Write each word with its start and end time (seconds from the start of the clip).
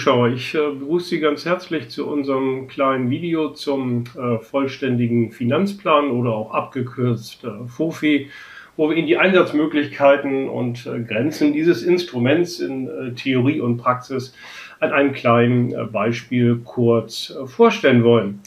Zuschauer, 0.00 0.28
ich 0.28 0.54
äh, 0.54 0.70
begrüße 0.70 1.08
Sie 1.10 1.20
ganz 1.20 1.44
herzlich 1.44 1.90
zu 1.90 2.08
unserem 2.08 2.68
kleinen 2.68 3.10
Video 3.10 3.50
zum 3.50 4.04
äh, 4.18 4.38
vollständigen 4.38 5.30
Finanzplan 5.30 6.10
oder 6.10 6.30
auch 6.32 6.54
abgekürzt 6.54 7.44
äh, 7.44 7.68
FOFI, 7.68 8.30
wo 8.78 8.88
wir 8.88 8.96
Ihnen 8.96 9.08
die 9.08 9.18
Einsatzmöglichkeiten 9.18 10.48
und 10.48 10.86
äh, 10.86 11.00
Grenzen 11.00 11.52
dieses 11.52 11.82
Instruments 11.82 12.60
in 12.60 12.88
äh, 12.88 13.12
Theorie 13.12 13.60
und 13.60 13.76
Praxis 13.76 14.34
an 14.78 14.92
einem 14.92 15.12
kleinen 15.12 15.74
äh, 15.74 15.84
Beispiel 15.84 16.62
kurz 16.64 17.36
vorstellen 17.44 18.02
wollen. 18.02 18.40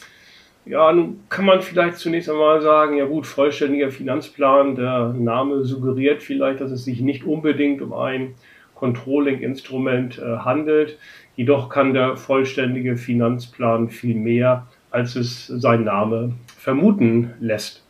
Ja, 0.66 0.92
nun 0.92 1.20
kann 1.30 1.46
man 1.46 1.62
vielleicht 1.62 1.98
zunächst 1.98 2.32
einmal 2.32 2.62
sagen, 2.62 2.98
ja 2.98 3.06
gut, 3.06 3.28
vollständiger 3.28 3.92
Finanzplan, 3.92 4.76
der 4.76 5.10
Name 5.10 5.66
suggeriert 5.66 6.24
vielleicht, 6.24 6.62
dass 6.62 6.72
es 6.72 6.84
sich 6.84 7.00
nicht 7.02 7.26
unbedingt 7.26 7.84
um 7.84 7.94
ein 7.94 8.34
Controlling-Instrument 8.74 10.20
handelt. 10.20 10.98
Jedoch 11.36 11.70
kann 11.70 11.94
der 11.94 12.16
vollständige 12.16 12.96
Finanzplan 12.96 13.90
viel 13.90 14.16
mehr, 14.16 14.68
als 14.92 15.16
es 15.16 15.48
sein 15.48 15.84
Name 15.84 16.34
vermuten 16.58 17.34
lässt. 17.40 17.84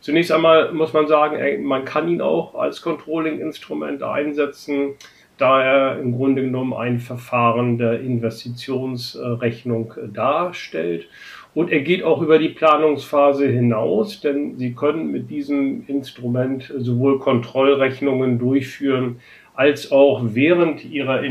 Zunächst 0.00 0.32
einmal 0.32 0.72
muss 0.72 0.94
man 0.94 1.06
sagen, 1.06 1.62
man 1.62 1.84
kann 1.84 2.08
ihn 2.08 2.22
auch 2.22 2.54
als 2.54 2.80
Controlling-Instrument 2.80 4.02
einsetzen, 4.02 4.94
da 5.36 5.62
er 5.62 5.98
im 6.00 6.12
Grunde 6.12 6.42
genommen 6.42 6.72
ein 6.72 7.00
Verfahren 7.00 7.76
der 7.76 8.00
Investitionsrechnung 8.00 9.92
darstellt. 10.12 11.06
Und 11.54 11.70
er 11.70 11.80
geht 11.80 12.02
auch 12.02 12.22
über 12.22 12.38
die 12.38 12.50
Planungsphase 12.50 13.46
hinaus, 13.48 14.20
denn 14.20 14.56
Sie 14.56 14.72
können 14.74 15.10
mit 15.10 15.28
diesem 15.30 15.84
Instrument 15.86 16.72
sowohl 16.78 17.18
Kontrollrechnungen 17.18 18.38
durchführen, 18.38 19.20
als 19.54 19.92
auch 19.92 20.22
während 20.24 20.84
ihrer 20.84 21.22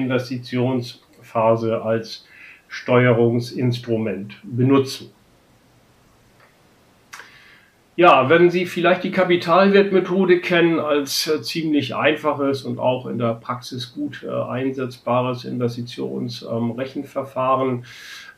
Investitionsphase 1.30 1.84
als 1.84 2.26
Steuerungsinstrument 2.68 4.36
benutzen. 4.44 5.12
Ja, 7.96 8.30
wenn 8.30 8.50
Sie 8.50 8.66
vielleicht 8.66 9.04
die 9.04 9.12
Kapitalwertmethode 9.12 10.40
kennen 10.40 10.80
als 10.80 11.28
äh, 11.28 11.42
ziemlich 11.42 11.96
einfaches 11.96 12.64
und 12.64 12.80
auch 12.80 13.08
in 13.08 13.18
der 13.18 13.34
Praxis 13.34 13.94
gut 13.94 14.24
äh, 14.24 14.30
einsetzbares 14.30 15.44
Investitionsrechenverfahren, 15.44 17.70
ähm, 17.70 17.84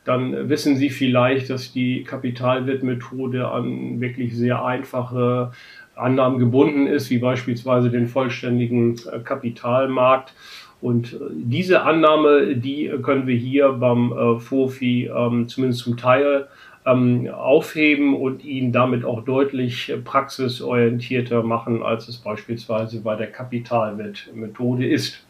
dann 0.04 0.48
wissen 0.48 0.74
Sie 0.74 0.90
vielleicht, 0.90 1.48
dass 1.48 1.72
die 1.72 2.02
Kapitalwertmethode 2.02 3.46
an 3.46 4.00
wirklich 4.00 4.36
sehr 4.36 4.64
einfache 4.64 5.52
Annahmen 5.94 6.40
gebunden 6.40 6.88
ist, 6.88 7.10
wie 7.10 7.18
beispielsweise 7.18 7.90
den 7.90 8.08
vollständigen 8.08 8.96
äh, 9.12 9.20
Kapitalmarkt. 9.20 10.34
Und 10.82 11.14
äh, 11.14 11.16
diese 11.32 11.82
Annahme, 11.82 12.56
die 12.56 12.92
können 13.02 13.26
wir 13.26 13.36
hier 13.36 13.72
beim 13.72 14.12
äh, 14.12 14.38
FOFI 14.38 15.10
ähm, 15.16 15.48
zumindest 15.48 15.84
zum 15.84 15.96
Teil 15.96 16.48
ähm, 16.84 17.28
aufheben 17.28 18.16
und 18.16 18.44
ihn 18.44 18.72
damit 18.72 19.04
auch 19.04 19.24
deutlich 19.24 19.94
praxisorientierter 20.04 21.44
machen, 21.44 21.84
als 21.84 22.08
es 22.08 22.18
beispielsweise 22.18 23.00
bei 23.00 23.14
der 23.14 23.28
Kapitalwertmethode 23.28 24.86
ist. 24.86 25.24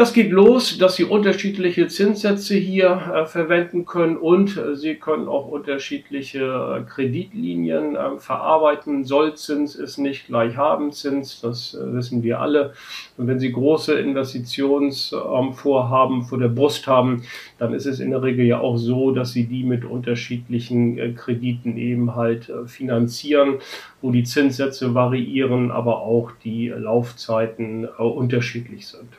Das 0.00 0.12
geht 0.14 0.30
los, 0.30 0.78
dass 0.78 0.96
Sie 0.96 1.04
unterschiedliche 1.04 1.86
Zinssätze 1.88 2.54
hier 2.54 3.12
äh, 3.14 3.26
verwenden 3.26 3.84
können 3.84 4.16
und 4.16 4.56
äh, 4.56 4.74
Sie 4.74 4.94
können 4.94 5.28
auch 5.28 5.46
unterschiedliche 5.46 6.40
äh, 6.40 6.80
Kreditlinien 6.88 7.96
äh, 7.96 8.16
verarbeiten. 8.16 9.04
Sollzins 9.04 9.74
ist 9.74 9.98
nicht 9.98 10.28
gleich 10.28 10.56
Habenzins, 10.56 11.42
das 11.42 11.74
äh, 11.74 11.92
wissen 11.92 12.22
wir 12.22 12.40
alle. 12.40 12.72
Und 13.18 13.26
wenn 13.26 13.38
Sie 13.38 13.52
große 13.52 13.92
Investitionsvorhaben 13.92 16.22
vor 16.22 16.38
der 16.38 16.48
Brust 16.48 16.86
haben, 16.86 17.24
dann 17.58 17.74
ist 17.74 17.84
es 17.84 18.00
in 18.00 18.08
der 18.08 18.22
Regel 18.22 18.46
ja 18.46 18.58
auch 18.58 18.78
so, 18.78 19.10
dass 19.10 19.32
Sie 19.32 19.44
die 19.44 19.64
mit 19.64 19.84
unterschiedlichen 19.84 20.96
äh, 20.96 21.12
Krediten 21.12 21.76
eben 21.76 22.16
halt 22.16 22.50
finanzieren, 22.64 23.58
wo 24.00 24.12
die 24.12 24.24
Zinssätze 24.24 24.94
variieren, 24.94 25.70
aber 25.70 26.00
auch 26.00 26.30
die 26.42 26.68
Laufzeiten 26.68 27.84
unterschiedlich 27.84 28.86
sind. 28.86 29.10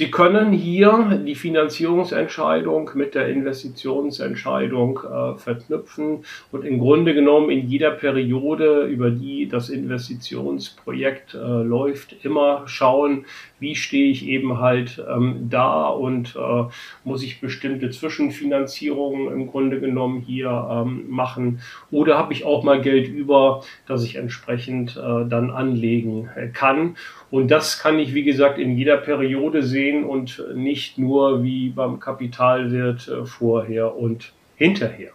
Sie 0.00 0.10
können 0.10 0.50
hier 0.52 1.20
die 1.26 1.34
Finanzierungsentscheidung 1.34 2.92
mit 2.94 3.14
der 3.14 3.28
Investitionsentscheidung 3.28 4.98
äh, 5.00 5.36
verknüpfen 5.36 6.24
und 6.50 6.64
im 6.64 6.78
Grunde 6.78 7.12
genommen 7.12 7.50
in 7.50 7.68
jeder 7.68 7.90
Periode, 7.90 8.86
über 8.86 9.10
die 9.10 9.46
das 9.46 9.68
Investitionsprojekt 9.68 11.34
äh, 11.34 11.36
läuft, 11.36 12.24
immer 12.24 12.62
schauen, 12.64 13.26
wie 13.58 13.76
stehe 13.76 14.10
ich 14.10 14.26
eben 14.26 14.58
halt 14.58 15.04
ähm, 15.06 15.48
da 15.50 15.88
und 15.88 16.34
äh, 16.34 16.64
muss 17.04 17.22
ich 17.22 17.42
bestimmte 17.42 17.90
Zwischenfinanzierungen 17.90 19.30
im 19.30 19.48
Grunde 19.48 19.80
genommen 19.80 20.22
hier 20.22 20.66
ähm, 20.70 21.10
machen 21.10 21.60
oder 21.90 22.16
habe 22.16 22.32
ich 22.32 22.46
auch 22.46 22.64
mal 22.64 22.80
Geld 22.80 23.06
über, 23.06 23.62
das 23.86 24.02
ich 24.02 24.16
entsprechend 24.16 24.96
äh, 24.96 25.28
dann 25.28 25.50
anlegen 25.50 26.30
äh, 26.34 26.48
kann. 26.48 26.96
Und 27.30 27.50
das 27.50 27.78
kann 27.78 27.98
ich, 27.98 28.14
wie 28.14 28.24
gesagt, 28.24 28.58
in 28.58 28.76
jeder 28.76 28.96
Periode 28.96 29.62
sehen 29.62 30.04
und 30.04 30.44
nicht 30.54 30.98
nur 30.98 31.42
wie 31.42 31.68
beim 31.68 32.00
Kapitalwert 32.00 33.08
äh, 33.08 33.24
vorher 33.24 33.96
und 33.96 34.32
hinterher 34.56 35.12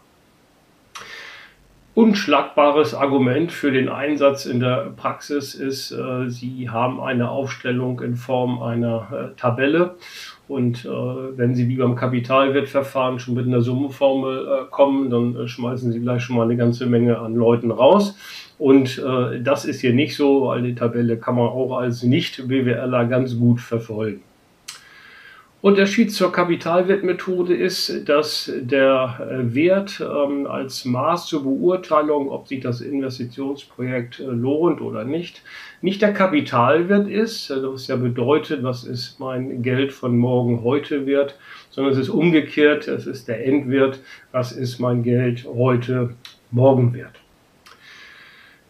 unschlagbares 1.96 2.94
Argument 2.94 3.54
für 3.54 3.72
den 3.72 3.88
Einsatz 3.88 4.46
in 4.46 4.59
der 4.59 4.92
Praxis 4.98 5.56
ist, 5.56 5.92
äh, 5.92 6.30
Sie 6.30 6.70
haben 6.70 7.00
eine 7.00 7.30
Aufstellung 7.30 8.02
in 8.02 8.16
Form 8.16 8.62
einer 8.62 9.08
äh, 9.12 9.40
Tabelle 9.40 9.96
und 10.50 10.84
äh, 10.84 10.90
wenn 10.90 11.56
Sie 11.56 11.70
wie 11.70 11.78
beim 11.78 11.96
Kapitalwertverfahren 11.96 13.20
schon 13.20 13.34
mit 13.34 13.48
einer 13.48 13.62
Summenformel 13.62 14.46
äh, 14.46 14.66
kommen, 14.70 15.09
dann 15.09 15.48
schmeißen 15.48 15.94
Sie 15.94 16.02
gleich 16.02 16.22
schon 16.22 16.36
mal 16.36 16.44
eine 16.44 16.58
ganze 16.58 16.86
Menge 16.86 17.18
an 17.18 17.34
Leuten 17.34 17.72
raus. 17.72 18.18
Und 18.58 18.98
äh, 19.00 19.42
das 19.42 19.66
ist 19.66 19.82
hier 19.82 19.94
nicht 19.94 20.16
so, 20.16 20.48
weil 20.48 20.62
die 20.62 20.76
Tabelle 20.76 21.18
kann 21.18 21.36
man 21.36 21.48
auch 21.48 21.78
als 21.78 22.04
Nicht-BWLer 22.04 23.06
ganz 23.06 23.38
gut 23.38 23.60
verfolgen. 23.60 24.22
Unterschied 25.66 26.14
zur 26.14 26.32
Kapitalwertmethode 26.32 27.56
ist, 27.56 28.08
dass 28.08 28.52
der 28.56 29.18
äh, 29.20 29.56
Wert 29.56 30.00
ähm, 30.00 30.46
als 30.46 30.86
Maß 30.86 31.26
zur 31.26 31.42
Beurteilung, 31.42 32.30
ob 32.30 32.48
sich 32.48 32.60
das 32.60 32.82
Investitionsprojekt 32.82 34.20
äh, 34.20 34.26
lohnt 34.26 34.80
oder 34.80 35.06
nicht, 35.06 35.42
nicht 35.82 36.04
der 36.04 36.14
Kapitalwert 36.14 37.08
ist, 37.08 37.50
was 37.50 37.88
ja 37.88 37.96
bedeutet, 37.96 38.62
was 38.62 38.84
ist 38.84 39.20
mein 39.20 39.64
Geld 39.64 39.92
von 39.92 40.16
morgen 40.16 40.64
heute 40.64 41.08
wert, 41.08 41.36
sondern 41.72 41.94
es 41.94 42.00
ist 42.00 42.10
umgekehrt, 42.10 42.88
es 42.88 43.08
ist 43.08 43.28
der 43.28 43.44
Endwert, 43.44 44.02
was 44.32 44.52
ist 44.52 44.78
mein 44.78 45.02
Geld 45.02 45.46
heute 45.46 46.12
morgen 46.52 46.94
wert. 46.94 47.25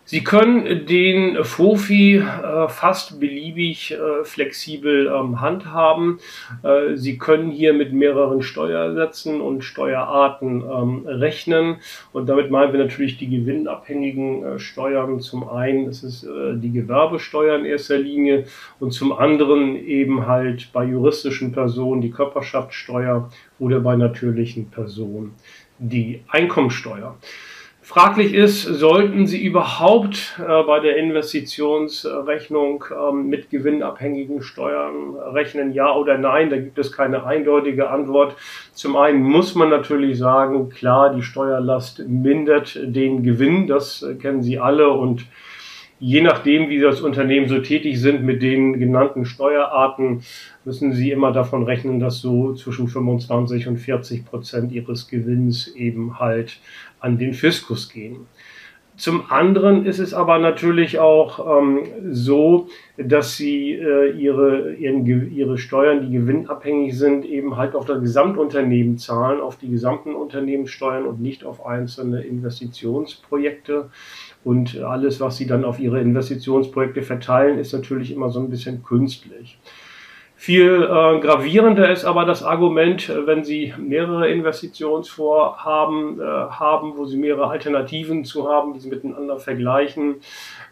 Sie 0.07 0.23
können 0.23 0.85
den 0.85 1.43
FOFI 1.43 2.17
äh, 2.17 2.67
fast 2.69 3.19
beliebig 3.19 3.91
äh, 3.91 4.23
flexibel 4.23 5.07
ähm, 5.07 5.41
handhaben. 5.41 6.19
Äh, 6.61 6.95
Sie 6.95 7.17
können 7.17 7.49
hier 7.49 7.73
mit 7.73 7.91
mehreren 7.91 8.43
Steuersätzen 8.43 9.41
und 9.41 9.63
Steuerarten 9.63 10.61
ähm, 10.61 11.07
rechnen. 11.07 11.77
Und 12.13 12.29
damit 12.29 12.51
meinen 12.51 12.71
wir 12.71 12.79
natürlich 12.79 13.17
die 13.17 13.29
gewinnabhängigen 13.29 14.43
äh, 14.43 14.59
Steuern. 14.59 15.21
Zum 15.21 15.49
einen 15.49 15.89
ist 15.89 16.03
es 16.03 16.23
äh, 16.23 16.55
die 16.55 16.72
Gewerbesteuer 16.72 17.57
in 17.57 17.66
erster 17.66 17.97
Linie 17.97 18.45
und 18.79 18.91
zum 18.91 19.11
anderen 19.11 19.75
eben 19.75 20.27
halt 20.27 20.69
bei 20.72 20.85
juristischen 20.85 21.51
Personen 21.51 22.01
die 22.01 22.11
Körperschaftssteuer 22.11 23.31
oder 23.57 23.79
bei 23.79 23.95
natürlichen 23.95 24.69
Personen 24.69 25.33
die 25.79 26.22
Einkommensteuer. 26.27 27.17
Fraglich 27.88 28.34
ist, 28.34 28.63
sollten 28.63 29.28
Sie 29.28 29.46
überhaupt 29.46 30.40
äh, 30.40 30.63
bei 30.63 30.79
der 30.79 30.97
Investitionsrechnung 30.97 32.84
ähm, 32.91 33.29
mit 33.29 33.52
gewinnabhängigen 33.52 34.41
Steuern 34.41 35.16
rechnen, 35.16 35.72
ja 35.72 35.93
oder 35.93 36.17
nein? 36.17 36.49
Da 36.49 36.58
gibt 36.58 36.79
es 36.79 36.91
keine 36.91 37.28
eindeutige 37.28 37.91
Antwort. 37.91 38.37
Zum 38.73 38.96
einen 38.97 39.22
muss 39.22 39.53
man 39.53 39.70
natürlich 39.70 40.17
sagen, 40.17 40.70
klar, 40.70 41.14
die 41.14 41.22
Steuerlast 41.22 41.99
mindert 42.08 42.76
den 42.84 43.22
Gewinn, 43.22 43.67
das 43.67 44.02
äh, 44.02 44.16
kennen 44.16 44.41
Sie 44.41 44.58
alle 44.58 44.90
und 44.90 45.28
Je 45.97 46.22
nachdem, 46.22 46.70
wie 46.70 46.79
das 46.79 46.99
Unternehmen 46.99 47.47
so 47.47 47.59
tätig 47.59 48.02
sind 48.02 48.22
mit 48.22 48.41
den 48.41 48.79
genannten 48.79 49.23
Steuerarten, 49.26 50.23
müssen 50.66 50.91
Sie 50.91 51.09
immer 51.09 51.31
davon 51.31 51.64
rechnen, 51.64 52.02
dass 52.02 52.20
so 52.20 52.53
zwischen 52.53 52.90
25 52.90 53.70
und 53.70 53.78
40 53.78 54.26
Prozent 54.26 54.73
Ihres 54.73 55.08
Gewinns 55.08 55.73
eben 55.73 56.20
halt 56.20 56.59
an 56.99 57.17
den 57.17 57.33
Fiskus 57.33 57.89
gehen. 57.89 58.27
Zum 58.97 59.29
anderen 59.29 59.85
ist 59.85 59.99
es 59.99 60.13
aber 60.13 60.39
natürlich 60.39 60.99
auch 60.99 61.59
ähm, 61.59 61.83
so, 62.11 62.69
dass 62.97 63.35
sie 63.35 63.73
äh, 63.73 64.11
ihre, 64.11 64.73
ihren, 64.75 65.05
ihre 65.05 65.57
Steuern, 65.57 66.05
die 66.05 66.13
gewinnabhängig 66.13 66.97
sind, 66.97 67.25
eben 67.25 67.57
halt 67.57 67.75
auf 67.75 67.83
das 67.83 67.99
Gesamtunternehmen 67.99 68.97
zahlen, 68.97 69.41
auf 69.41 69.57
die 69.57 69.69
gesamten 69.69 70.15
Unternehmenssteuern 70.15 71.05
und 71.05 71.19
nicht 71.19 71.43
auf 71.43 71.65
einzelne 71.65 72.21
Investitionsprojekte. 72.21 73.89
Und 74.45 74.77
alles, 74.77 75.19
was 75.19 75.35
sie 75.35 75.47
dann 75.47 75.65
auf 75.65 75.79
ihre 75.79 75.99
Investitionsprojekte 75.99 77.01
verteilen, 77.01 77.59
ist 77.59 77.73
natürlich 77.73 78.13
immer 78.13 78.29
so 78.29 78.39
ein 78.39 78.49
bisschen 78.49 78.81
künstlich. 78.83 79.59
Viel 80.37 80.84
äh, 80.84 81.20
gravierender 81.22 81.90
ist 81.90 82.03
aber 82.03 82.26
das 82.26 82.43
Argument, 82.43 83.09
äh, 83.09 83.26
wenn 83.26 83.46
Sie 83.46 83.73
mehrere 83.78 84.29
Investitionsvorhaben 84.29 86.20
äh, 86.20 86.23
haben, 86.23 86.97
wo 86.97 87.05
Sie 87.05 87.17
mehrere 87.17 87.47
Alternativen 87.47 88.26
zu 88.26 88.49
haben, 88.49 88.73
die 88.73 88.82
Sie 88.82 88.90
miteinander 88.90 89.40
vergleichen, 89.40 90.17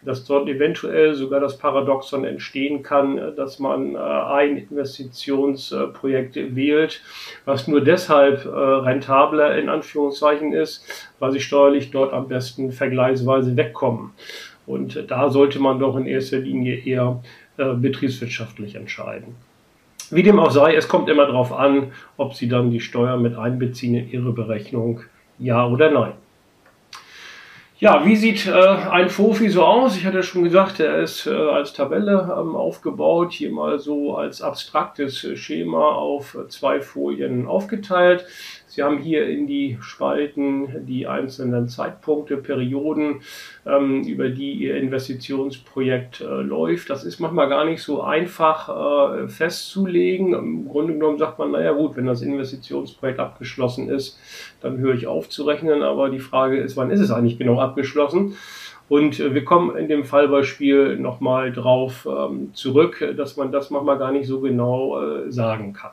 dass 0.03 0.25
dort 0.25 0.49
eventuell 0.49 1.15
sogar 1.15 1.39
das 1.39 1.57
Paradoxon 1.57 2.25
entstehen 2.25 2.83
kann, 2.83 3.17
äh, 3.17 3.33
dass 3.33 3.59
man 3.59 3.95
äh, 3.95 3.97
ein 3.97 4.57
Investitionsprojekt 4.57 6.35
wählt, 6.55 7.01
was 7.45 7.67
nur 7.67 7.81
deshalb 7.81 8.45
äh, 8.45 8.49
rentabler 8.49 9.57
in 9.57 9.69
Anführungszeichen 9.69 10.53
ist, 10.53 10.85
weil 11.19 11.31
Sie 11.31 11.39
steuerlich 11.39 11.89
dort 11.89 12.13
am 12.13 12.27
besten 12.27 12.73
vergleichsweise 12.73 13.55
wegkommen. 13.55 14.11
Und 14.65 15.09
da 15.09 15.29
sollte 15.29 15.59
man 15.59 15.79
doch 15.79 15.95
in 15.97 16.05
erster 16.05 16.37
Linie 16.37 16.85
eher 16.85 17.21
betriebswirtschaftlich 17.57 18.75
entscheiden. 18.75 19.35
Wie 20.13 20.23
dem 20.23 20.39
auch 20.39 20.51
sei, 20.51 20.75
es 20.75 20.87
kommt 20.87 21.09
immer 21.09 21.25
darauf 21.25 21.51
an, 21.51 21.91
ob 22.17 22.35
Sie 22.35 22.47
dann 22.47 22.69
die 22.69 22.79
Steuer 22.79 23.17
mit 23.17 23.35
einbeziehen 23.35 23.95
in 23.95 24.11
Ihre 24.11 24.31
Berechnung, 24.31 25.01
ja 25.39 25.65
oder 25.67 25.89
nein. 25.89 26.13
Ja, 27.79 28.05
wie 28.05 28.15
sieht 28.15 28.47
äh, 28.47 28.51
ein 28.51 29.09
Fofi 29.09 29.49
so 29.49 29.63
aus? 29.63 29.97
Ich 29.97 30.05
hatte 30.05 30.23
schon 30.23 30.43
gesagt, 30.43 30.79
er 30.79 30.99
ist 30.99 31.27
äh, 31.27 31.31
als 31.31 31.73
Tabelle 31.73 32.33
ähm, 32.39 32.55
aufgebaut, 32.55 33.33
hier 33.33 33.51
mal 33.51 33.79
so 33.79 34.15
als 34.15 34.41
abstraktes 34.41 35.27
Schema 35.37 35.89
auf 35.89 36.37
zwei 36.47 36.79
Folien 36.79 37.47
aufgeteilt. 37.47 38.25
Sie 38.73 38.81
haben 38.81 38.97
hier 38.97 39.29
in 39.29 39.45
die 39.45 39.77
Spalten 39.81 40.87
die 40.87 41.05
einzelnen 41.05 41.67
Zeitpunkte, 41.67 42.37
Perioden, 42.37 43.21
ähm, 43.67 44.01
über 44.01 44.29
die 44.29 44.53
Ihr 44.53 44.77
Investitionsprojekt 44.77 46.21
äh, 46.21 46.41
läuft. 46.41 46.89
Das 46.89 47.03
ist 47.03 47.19
manchmal 47.19 47.49
gar 47.49 47.65
nicht 47.65 47.83
so 47.83 48.01
einfach 48.01 48.69
äh, 48.69 49.27
festzulegen. 49.27 50.33
Im 50.33 50.67
Grunde 50.67 50.93
genommen 50.93 51.19
sagt 51.19 51.37
man, 51.37 51.51
naja 51.51 51.73
gut, 51.73 51.95
wenn 51.97 52.07
das 52.07 52.23
Investitionsprojekt 52.23 53.19
abgeschlossen 53.19 53.89
ist, 53.89 54.19
dann 54.59 54.79
höre 54.79 54.95
ich 54.95 55.05
auf 55.05 55.29
zu 55.29 55.43
rechnen. 55.43 55.83
Aber 55.83 56.09
die 56.09 56.17
Frage 56.17 56.57
ist, 56.57 56.75
wann 56.75 56.89
ist 56.89 56.99
es 56.99 57.11
eigentlich 57.11 57.37
genau 57.37 57.59
abgeschlossen? 57.59 58.37
Und 58.89 59.19
äh, 59.19 59.35
wir 59.35 59.45
kommen 59.45 59.77
in 59.77 59.87
dem 59.87 60.03
Fallbeispiel 60.03 60.97
nochmal 60.97 61.51
drauf 61.51 62.07
ähm, 62.09 62.55
zurück, 62.55 63.07
dass 63.17 63.37
man 63.37 63.51
das 63.51 63.69
manchmal 63.69 63.99
gar 63.99 64.11
nicht 64.11 64.25
so 64.25 64.41
genau 64.41 64.99
äh, 64.99 65.31
sagen 65.31 65.73
kann. 65.73 65.91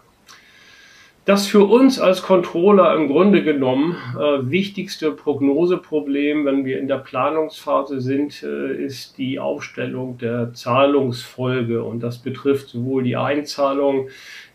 Das 1.27 1.47
für 1.47 1.65
uns 1.65 2.01
als 2.01 2.23
Controller 2.23 2.95
im 2.97 3.09
Grunde 3.09 3.45
genommen 3.45 3.95
äh, 4.19 4.51
wichtigste 4.51 5.13
Prognoseproblem, 5.13 6.47
wenn 6.47 6.65
wir 6.65 6.81
in 6.81 6.89
der 6.89 6.97
Planungsphase 6.97 8.01
sind, 8.01 8.43
äh, 8.43 8.73
ist 8.75 9.19
die 9.19 9.39
Aufstellung 9.39 10.17
der 10.17 10.55
Zahlungsfolge. 10.55 11.85
Und 11.85 12.03
das 12.03 12.19
betrifft 12.19 12.71
sowohl 12.71 13.03
die 13.03 13.19
Einzahlung, 13.19 14.09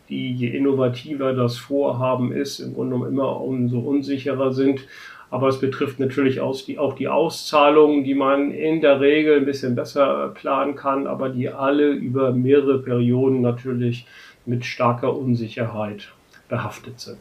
die 0.10 0.34
je 0.34 0.48
innovativer 0.48 1.34
das 1.34 1.56
Vorhaben 1.56 2.32
ist, 2.32 2.60
im 2.60 2.74
Grunde 2.74 2.96
genommen 2.96 3.12
immer 3.12 3.42
umso 3.42 3.80
unsicherer 3.80 4.52
sind. 4.52 4.88
Aber 5.30 5.50
es 5.50 5.60
betrifft 5.60 6.00
natürlich 6.00 6.40
auch 6.40 6.60
die, 6.60 6.80
auch 6.80 6.96
die 6.96 7.08
Auszahlungen, 7.08 8.04
die 8.04 8.16
man 8.16 8.50
in 8.50 8.82
der 8.82 9.00
Regel 9.00 9.38
ein 9.38 9.46
bisschen 9.46 9.76
besser 9.76 10.30
planen 10.30 10.76
kann, 10.76 11.06
aber 11.06 11.30
die 11.30 11.48
alle 11.48 11.90
über 11.92 12.32
mehrere 12.32 12.80
Perioden 12.82 13.42
natürlich 13.42 14.08
mit 14.48 14.66
starker 14.66 15.16
Unsicherheit 15.16 16.15
behaftet 16.48 17.00
sind. 17.00 17.20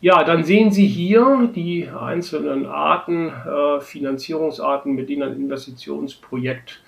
Ja, 0.00 0.24
dann 0.24 0.44
sehen 0.44 0.70
Sie 0.70 0.86
hier 0.86 1.50
die 1.54 1.88
einzelnen 1.88 2.66
Arten, 2.66 3.28
äh, 3.28 3.80
Finanzierungsarten, 3.80 4.94
mit 4.94 5.08
denen 5.08 5.22
ein 5.22 5.36
Investitionsprojekt 5.36 6.82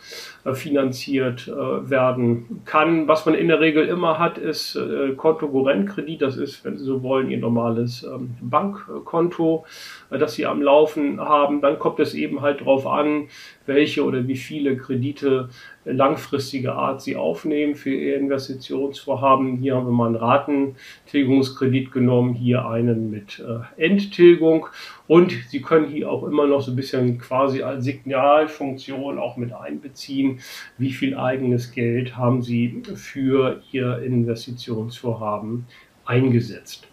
finanziert 0.54 1.48
äh, 1.48 1.90
werden 1.90 2.62
kann. 2.64 3.08
Was 3.08 3.26
man 3.26 3.34
in 3.34 3.48
der 3.48 3.60
Regel 3.60 3.86
immer 3.86 4.18
hat, 4.18 4.38
ist 4.38 4.76
äh, 4.76 5.12
Kontokorrentkredit. 5.16 6.22
Das 6.22 6.36
ist, 6.36 6.64
wenn 6.64 6.76
Sie 6.76 6.84
so 6.84 7.02
wollen, 7.02 7.30
Ihr 7.30 7.38
normales 7.38 8.02
ähm, 8.04 8.36
Bankkonto, 8.40 9.64
äh, 10.10 10.18
das 10.18 10.34
Sie 10.34 10.46
am 10.46 10.62
Laufen 10.62 11.20
haben. 11.20 11.60
Dann 11.60 11.78
kommt 11.78 12.00
es 12.00 12.14
eben 12.14 12.40
halt 12.40 12.60
darauf 12.60 12.86
an, 12.86 13.28
welche 13.66 14.04
oder 14.04 14.26
wie 14.26 14.36
viele 14.36 14.76
Kredite 14.76 15.48
langfristige 15.84 16.74
Art 16.74 17.02
Sie 17.02 17.16
aufnehmen 17.16 17.74
für 17.74 17.90
Ihr 17.90 18.16
Investitionsvorhaben. 18.16 19.56
Hier 19.56 19.76
haben 19.76 19.86
wir 19.86 19.92
mal 19.92 20.06
einen 20.06 20.16
Ratentilgungskredit 20.16 21.92
genommen, 21.92 22.34
hier 22.34 22.66
einen 22.66 23.10
mit 23.10 23.40
äh, 23.40 23.82
Endtilgung. 23.82 24.66
Und 25.08 25.32
Sie 25.48 25.62
können 25.62 25.88
hier 25.88 26.10
auch 26.10 26.22
immer 26.22 26.46
noch 26.46 26.60
so 26.60 26.70
ein 26.70 26.76
bisschen 26.76 27.18
quasi 27.18 27.62
als 27.62 27.84
Signalfunktion 27.84 29.18
auch 29.18 29.38
mit 29.38 29.52
einbeziehen, 29.54 30.40
wie 30.76 30.92
viel 30.92 31.16
eigenes 31.16 31.72
Geld 31.72 32.16
haben 32.16 32.42
Sie 32.42 32.82
für 32.94 33.62
Ihr 33.72 33.98
Investitionsvorhaben 34.00 35.66
eingesetzt. 36.04 36.86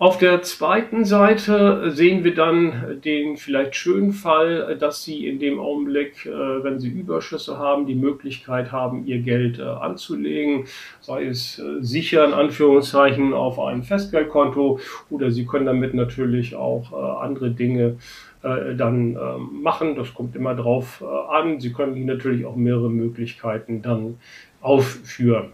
Auf 0.00 0.16
der 0.16 0.40
zweiten 0.40 1.04
Seite 1.04 1.90
sehen 1.90 2.24
wir 2.24 2.34
dann 2.34 3.02
den 3.04 3.36
vielleicht 3.36 3.76
schönen 3.76 4.12
Fall, 4.12 4.78
dass 4.80 5.04
Sie 5.04 5.26
in 5.26 5.38
dem 5.38 5.60
Augenblick, 5.60 6.24
äh, 6.24 6.64
wenn 6.64 6.80
Sie 6.80 6.88
Überschüsse 6.88 7.58
haben, 7.58 7.84
die 7.84 7.94
Möglichkeit 7.94 8.72
haben, 8.72 9.04
Ihr 9.04 9.18
Geld 9.18 9.58
äh, 9.58 9.62
anzulegen, 9.62 10.64
sei 11.02 11.26
es 11.26 11.58
äh, 11.58 11.82
sicher 11.82 12.24
in 12.24 12.32
Anführungszeichen 12.32 13.34
auf 13.34 13.60
ein 13.60 13.82
Festgeldkonto 13.82 14.80
oder 15.10 15.30
Sie 15.30 15.44
können 15.44 15.66
damit 15.66 15.92
natürlich 15.92 16.54
auch 16.54 17.20
andere 17.20 17.50
Dinge 17.50 17.96
dann 18.42 19.16
ähm, 19.16 19.62
machen. 19.62 19.96
Das 19.96 20.14
kommt 20.14 20.34
immer 20.34 20.54
drauf 20.54 21.04
an. 21.28 21.60
Sie 21.60 21.74
können 21.74 22.06
natürlich 22.06 22.46
auch 22.46 22.56
mehrere 22.56 22.88
Möglichkeiten 22.88 23.82
dann 23.82 24.16
aufführen. 24.62 25.52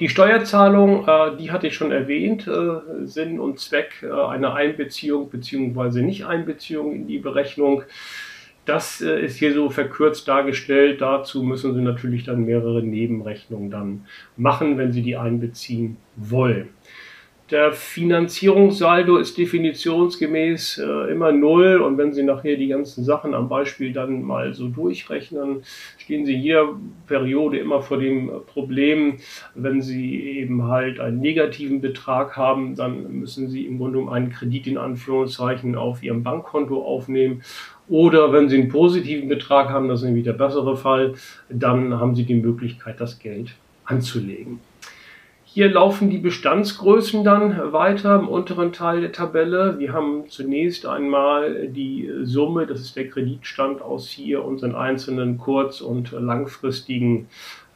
Die 0.00 0.08
Steuerzahlung, 0.08 1.06
äh, 1.06 1.36
die 1.36 1.50
hatte 1.50 1.66
ich 1.66 1.74
schon 1.74 1.92
erwähnt, 1.92 2.48
äh, 2.48 3.06
Sinn 3.06 3.38
und 3.38 3.60
Zweck 3.60 4.02
äh, 4.02 4.10
einer 4.10 4.54
Einbeziehung 4.54 5.28
bzw. 5.28 6.00
Nicht-Einbeziehung 6.00 6.94
in 6.94 7.06
die 7.06 7.18
Berechnung. 7.18 7.82
Das 8.64 9.02
äh, 9.02 9.20
ist 9.20 9.36
hier 9.36 9.52
so 9.52 9.68
verkürzt 9.68 10.26
dargestellt. 10.26 11.02
Dazu 11.02 11.42
müssen 11.42 11.74
Sie 11.74 11.82
natürlich 11.82 12.24
dann 12.24 12.46
mehrere 12.46 12.82
Nebenrechnungen 12.82 13.70
dann 13.70 14.06
machen, 14.38 14.78
wenn 14.78 14.90
Sie 14.90 15.02
die 15.02 15.18
einbeziehen 15.18 15.98
wollen. 16.16 16.70
Der 17.50 17.72
Finanzierungssaldo 17.72 19.16
ist 19.16 19.36
definitionsgemäß 19.36 20.78
äh, 20.78 21.10
immer 21.10 21.32
null. 21.32 21.78
Und 21.78 21.98
wenn 21.98 22.12
Sie 22.12 22.22
nachher 22.22 22.56
die 22.56 22.68
ganzen 22.68 23.02
Sachen 23.02 23.34
am 23.34 23.48
Beispiel 23.48 23.92
dann 23.92 24.22
mal 24.22 24.54
so 24.54 24.68
durchrechnen, 24.68 25.62
stehen 25.98 26.24
Sie 26.24 26.36
hier 26.36 26.76
Periode 27.08 27.58
immer 27.58 27.82
vor 27.82 27.98
dem 27.98 28.30
Problem, 28.46 29.16
wenn 29.56 29.82
Sie 29.82 30.20
eben 30.20 30.68
halt 30.68 31.00
einen 31.00 31.18
negativen 31.18 31.80
Betrag 31.80 32.36
haben, 32.36 32.76
dann 32.76 33.18
müssen 33.18 33.48
Sie 33.48 33.66
im 33.66 33.78
Grunde 33.78 33.98
um 33.98 34.08
einen 34.10 34.30
Kredit 34.30 34.68
in 34.68 34.78
Anführungszeichen 34.78 35.74
auf 35.74 36.04
Ihrem 36.04 36.22
Bankkonto 36.22 36.84
aufnehmen. 36.84 37.42
Oder 37.88 38.32
wenn 38.32 38.48
Sie 38.48 38.58
einen 38.58 38.68
positiven 38.68 39.28
Betrag 39.28 39.70
haben, 39.70 39.88
das 39.88 40.00
ist 40.00 40.06
nämlich 40.06 40.24
der 40.24 40.34
bessere 40.34 40.76
Fall, 40.76 41.14
dann 41.48 41.98
haben 41.98 42.14
Sie 42.14 42.24
die 42.24 42.36
Möglichkeit, 42.36 43.00
das 43.00 43.18
Geld 43.18 43.56
anzulegen. 43.84 44.60
Hier 45.52 45.68
laufen 45.68 46.10
die 46.10 46.18
Bestandsgrößen 46.18 47.24
dann 47.24 47.72
weiter 47.72 48.20
im 48.20 48.28
unteren 48.28 48.72
Teil 48.72 49.00
der 49.00 49.10
Tabelle. 49.10 49.80
Wir 49.80 49.92
haben 49.92 50.28
zunächst 50.28 50.86
einmal 50.86 51.66
die 51.66 52.08
Summe, 52.22 52.68
das 52.68 52.80
ist 52.82 52.94
der 52.94 53.08
Kreditstand 53.08 53.82
aus 53.82 54.08
hier 54.08 54.44
unseren 54.44 54.76
einzelnen 54.76 55.38
kurz- 55.38 55.80
und 55.80 56.12
langfristigen 56.12 57.26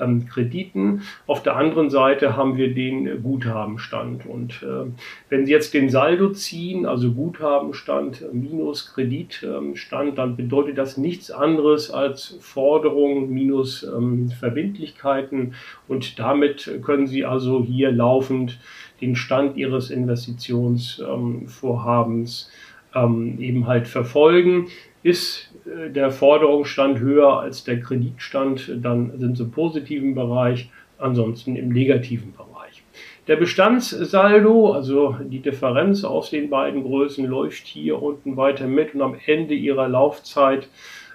ähm, 0.00 0.26
Krediten. 0.26 1.02
Auf 1.26 1.42
der 1.42 1.56
anderen 1.56 1.90
Seite 1.90 2.36
haben 2.36 2.56
wir 2.56 2.72
den 2.74 3.22
Guthabenstand. 3.22 4.24
Und 4.26 4.62
äh, 4.62 4.86
wenn 5.28 5.46
Sie 5.46 5.52
jetzt 5.52 5.74
den 5.74 5.90
Saldo 5.90 6.30
ziehen, 6.30 6.86
also 6.86 7.12
Guthabenstand 7.12 8.24
minus 8.32 8.94
Kreditstand, 8.94 10.18
dann 10.18 10.36
bedeutet 10.36 10.78
das 10.78 10.96
nichts 10.96 11.30
anderes 11.30 11.90
als 11.90 12.38
Forderungen 12.40 13.28
minus 13.30 13.84
ähm, 13.84 14.30
Verbindlichkeiten. 14.30 15.54
Und 15.88 16.18
damit 16.18 16.80
können 16.82 17.06
Sie 17.06 17.24
also 17.24 17.64
hier 17.64 17.92
laufend 17.92 18.58
den 19.00 19.16
Stand 19.16 19.56
Ihres 19.56 19.90
Investitionsvorhabens 19.90 22.50
ähm, 22.94 23.40
eben 23.40 23.66
halt 23.66 23.88
verfolgen. 23.88 24.68
Ist 25.04 25.54
äh, 25.66 25.90
der 25.90 26.10
Forderungsstand 26.10 26.98
höher 26.98 27.38
als 27.38 27.62
der 27.62 27.78
Kreditstand, 27.80 28.72
dann 28.82 29.16
sind 29.20 29.36
sie 29.36 29.44
im 29.44 29.52
positiven 29.52 30.16
Bereich, 30.16 30.70
ansonsten 30.98 31.54
im 31.54 31.68
negativen 31.68 32.32
Bereich. 32.32 32.82
Der 33.28 33.36
Bestandssaldo, 33.36 34.72
also 34.72 35.16
die 35.22 35.40
Differenz 35.40 36.04
aus 36.04 36.30
den 36.30 36.50
beiden 36.50 36.82
Größen, 36.82 37.24
läuft 37.24 37.66
hier 37.66 38.02
unten 38.02 38.36
weiter 38.36 38.66
mit 38.66 38.94
und 38.94 39.02
am 39.02 39.16
Ende 39.26 39.54
ihrer 39.54 39.88
Laufzeit 39.88 40.68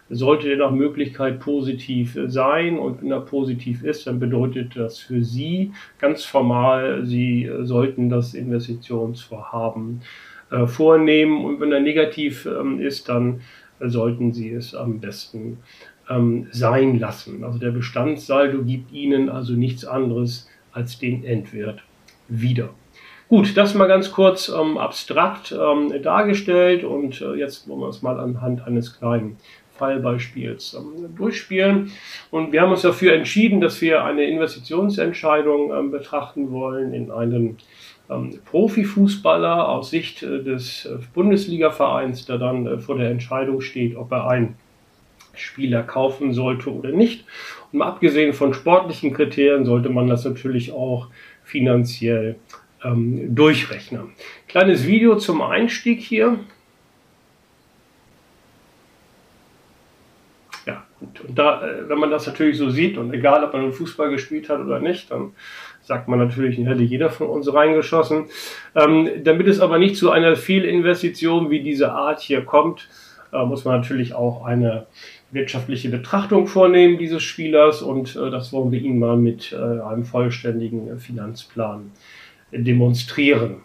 sollte 0.10 0.48
der 0.48 0.58
nach 0.58 0.72
Möglichkeit 0.72 1.40
positiv 1.40 2.18
sein. 2.28 2.80
Und 2.80 3.02
wenn 3.02 3.12
er 3.12 3.22
positiv 3.22 3.84
ist, 3.84 4.08
dann 4.08 4.20
bedeutet 4.20 4.76
das 4.76 5.00
für 5.00 5.24
Sie 5.24 5.72
ganz 6.00 6.26
formal, 6.26 7.06
Sie 7.06 7.50
sollten 7.62 8.10
das 8.10 8.34
Investitionsvorhaben 8.34 10.02
äh, 10.52 10.66
vornehmen. 10.66 11.46
Und 11.46 11.60
wenn 11.60 11.72
er 11.72 11.80
negativ 11.80 12.48
ähm, 12.48 12.80
ist, 12.80 13.08
dann 13.08 13.42
sollten 13.80 14.34
Sie 14.34 14.52
es 14.52 14.76
am 14.76 15.00
besten 15.00 15.60
ähm, 16.10 16.48
sein 16.52 17.00
lassen. 17.00 17.44
Also 17.44 17.60
der 17.60 17.72
Bestandssaldo 17.72 18.64
gibt 18.64 18.92
Ihnen 18.92 19.30
also 19.30 19.54
nichts 19.54 19.86
anderes 19.86 20.50
als 20.72 21.00
den 21.00 21.24
Endwert 21.24 21.82
wieder. 22.28 22.70
Gut, 23.28 23.56
das 23.56 23.76
mal 23.76 23.88
ganz 23.88 24.12
kurz 24.12 24.50
ähm, 24.50 24.78
abstrakt 24.78 25.52
ähm, 25.52 25.94
dargestellt 26.02 26.84
und 26.84 27.22
äh, 27.22 27.36
jetzt 27.36 27.68
wollen 27.68 27.82
wir 27.82 27.90
es 27.90 28.02
mal 28.02 28.20
anhand 28.20 28.66
eines 28.66 28.98
kleinen 28.98 29.38
Fallbeispiels 29.78 30.74
ähm, 30.74 31.16
durchspielen. 31.16 31.92
Und 32.32 32.52
wir 32.52 32.62
haben 32.62 32.72
uns 32.72 32.82
dafür 32.82 33.14
entschieden, 33.14 33.62
dass 33.62 33.82
wir 33.82 34.04
eine 34.04 34.24
Investitionsentscheidung 34.24 35.72
ähm, 35.72 35.92
betrachten 35.92 36.52
wollen 36.52 36.94
in 36.94 37.12
einen 37.12 37.58
Profifußballer 38.10 39.70
aus 39.70 39.92
Sicht 39.92 40.24
äh, 40.24 40.44
des 40.44 40.86
äh, 40.86 40.98
Bundesligavereins, 41.14 42.26
der 42.26 42.40
dann 42.40 42.66
äh, 42.66 42.80
vor 42.80 42.98
der 42.98 43.12
Entscheidung 43.12 43.62
steht, 43.62 43.96
ob 43.96 44.12
er 44.12 44.28
einen 44.28 44.56
Spieler 45.36 45.84
kaufen 45.84 46.34
sollte 46.34 46.74
oder 46.74 46.92
nicht. 46.92 47.26
Und 47.72 47.82
abgesehen 47.84 48.34
von 48.34 48.54
sportlichen 48.54 49.14
Kriterien 49.14 49.64
sollte 49.64 49.90
man 49.90 50.08
das 50.08 50.26
natürlich 50.26 50.72
auch 50.72 51.08
finanziell 51.44 52.36
ähm, 52.84 53.36
durchrechnen. 53.36 54.10
Kleines 54.48 54.88
Video 54.88 55.16
zum 55.18 55.42
Einstieg 55.42 56.00
hier. 56.02 56.40
Ja, 60.66 60.84
gut. 61.00 61.22
Und 61.22 61.38
da, 61.38 61.62
wenn 61.88 62.00
man 62.00 62.10
das 62.10 62.26
natürlich 62.26 62.58
so 62.58 62.72
sieht 62.72 62.98
und 62.98 63.14
egal, 63.14 63.44
ob 63.44 63.54
man 63.54 63.72
Fußball 63.72 64.10
gespielt 64.10 64.50
hat 64.50 64.60
oder 64.62 64.80
nicht, 64.80 65.12
dann 65.12 65.34
sagt 65.90 66.08
man 66.08 66.20
natürlich, 66.20 66.60
hätte 66.60 66.84
jeder 66.84 67.10
von 67.10 67.28
uns 67.30 67.52
reingeschossen. 67.52 68.26
Ähm, 68.76 69.10
damit 69.24 69.48
es 69.48 69.60
aber 69.60 69.80
nicht 69.80 69.96
zu 69.96 70.12
einer 70.12 70.36
Fehlinvestition 70.36 71.50
wie 71.50 71.62
diese 71.64 71.92
Art 71.92 72.22
hier 72.22 72.46
kommt, 72.46 72.88
äh, 73.34 73.44
muss 73.44 73.66
man 73.66 73.82
natürlich 73.82 74.14
auch 74.14 74.46
eine 74.46 74.86
wirtschaftliche 75.32 75.90
Betrachtung 75.90 76.46
vornehmen 76.46 77.00
dieses 77.00 77.24
Spielers 77.24 77.82
und 77.82 78.16
äh, 78.16 78.30
das 78.30 78.54
wollen 78.54 78.72
wir 78.72 78.80
Ihnen 78.80 79.00
mal 79.00 79.18
mit 79.18 79.52
äh, 79.52 79.56
einem 79.56 80.06
vollständigen 80.06 81.00
Finanzplan 81.00 81.90
demonstrieren. 82.52 83.64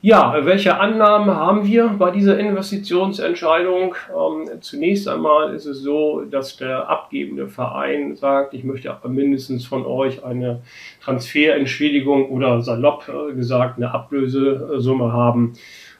Ja, 0.00 0.44
welche 0.44 0.78
Annahmen 0.78 1.34
haben 1.34 1.66
wir 1.66 1.88
bei 1.88 2.12
dieser 2.12 2.38
Investitionsentscheidung? 2.38 3.96
Ähm, 4.16 4.48
zunächst 4.60 5.08
einmal 5.08 5.52
ist 5.56 5.66
es 5.66 5.80
so, 5.80 6.20
dass 6.20 6.56
der 6.56 6.88
abgebende 6.88 7.48
Verein 7.48 8.14
sagt, 8.14 8.54
ich 8.54 8.62
möchte 8.62 8.92
aber 8.92 9.08
mindestens 9.08 9.66
von 9.66 9.84
euch 9.84 10.24
eine 10.24 10.62
Transferentschädigung 11.02 12.30
oder 12.30 12.62
salopp 12.62 13.08
äh, 13.08 13.34
gesagt 13.34 13.78
eine 13.78 13.92
Ablösesumme 13.92 15.12
haben 15.12 15.54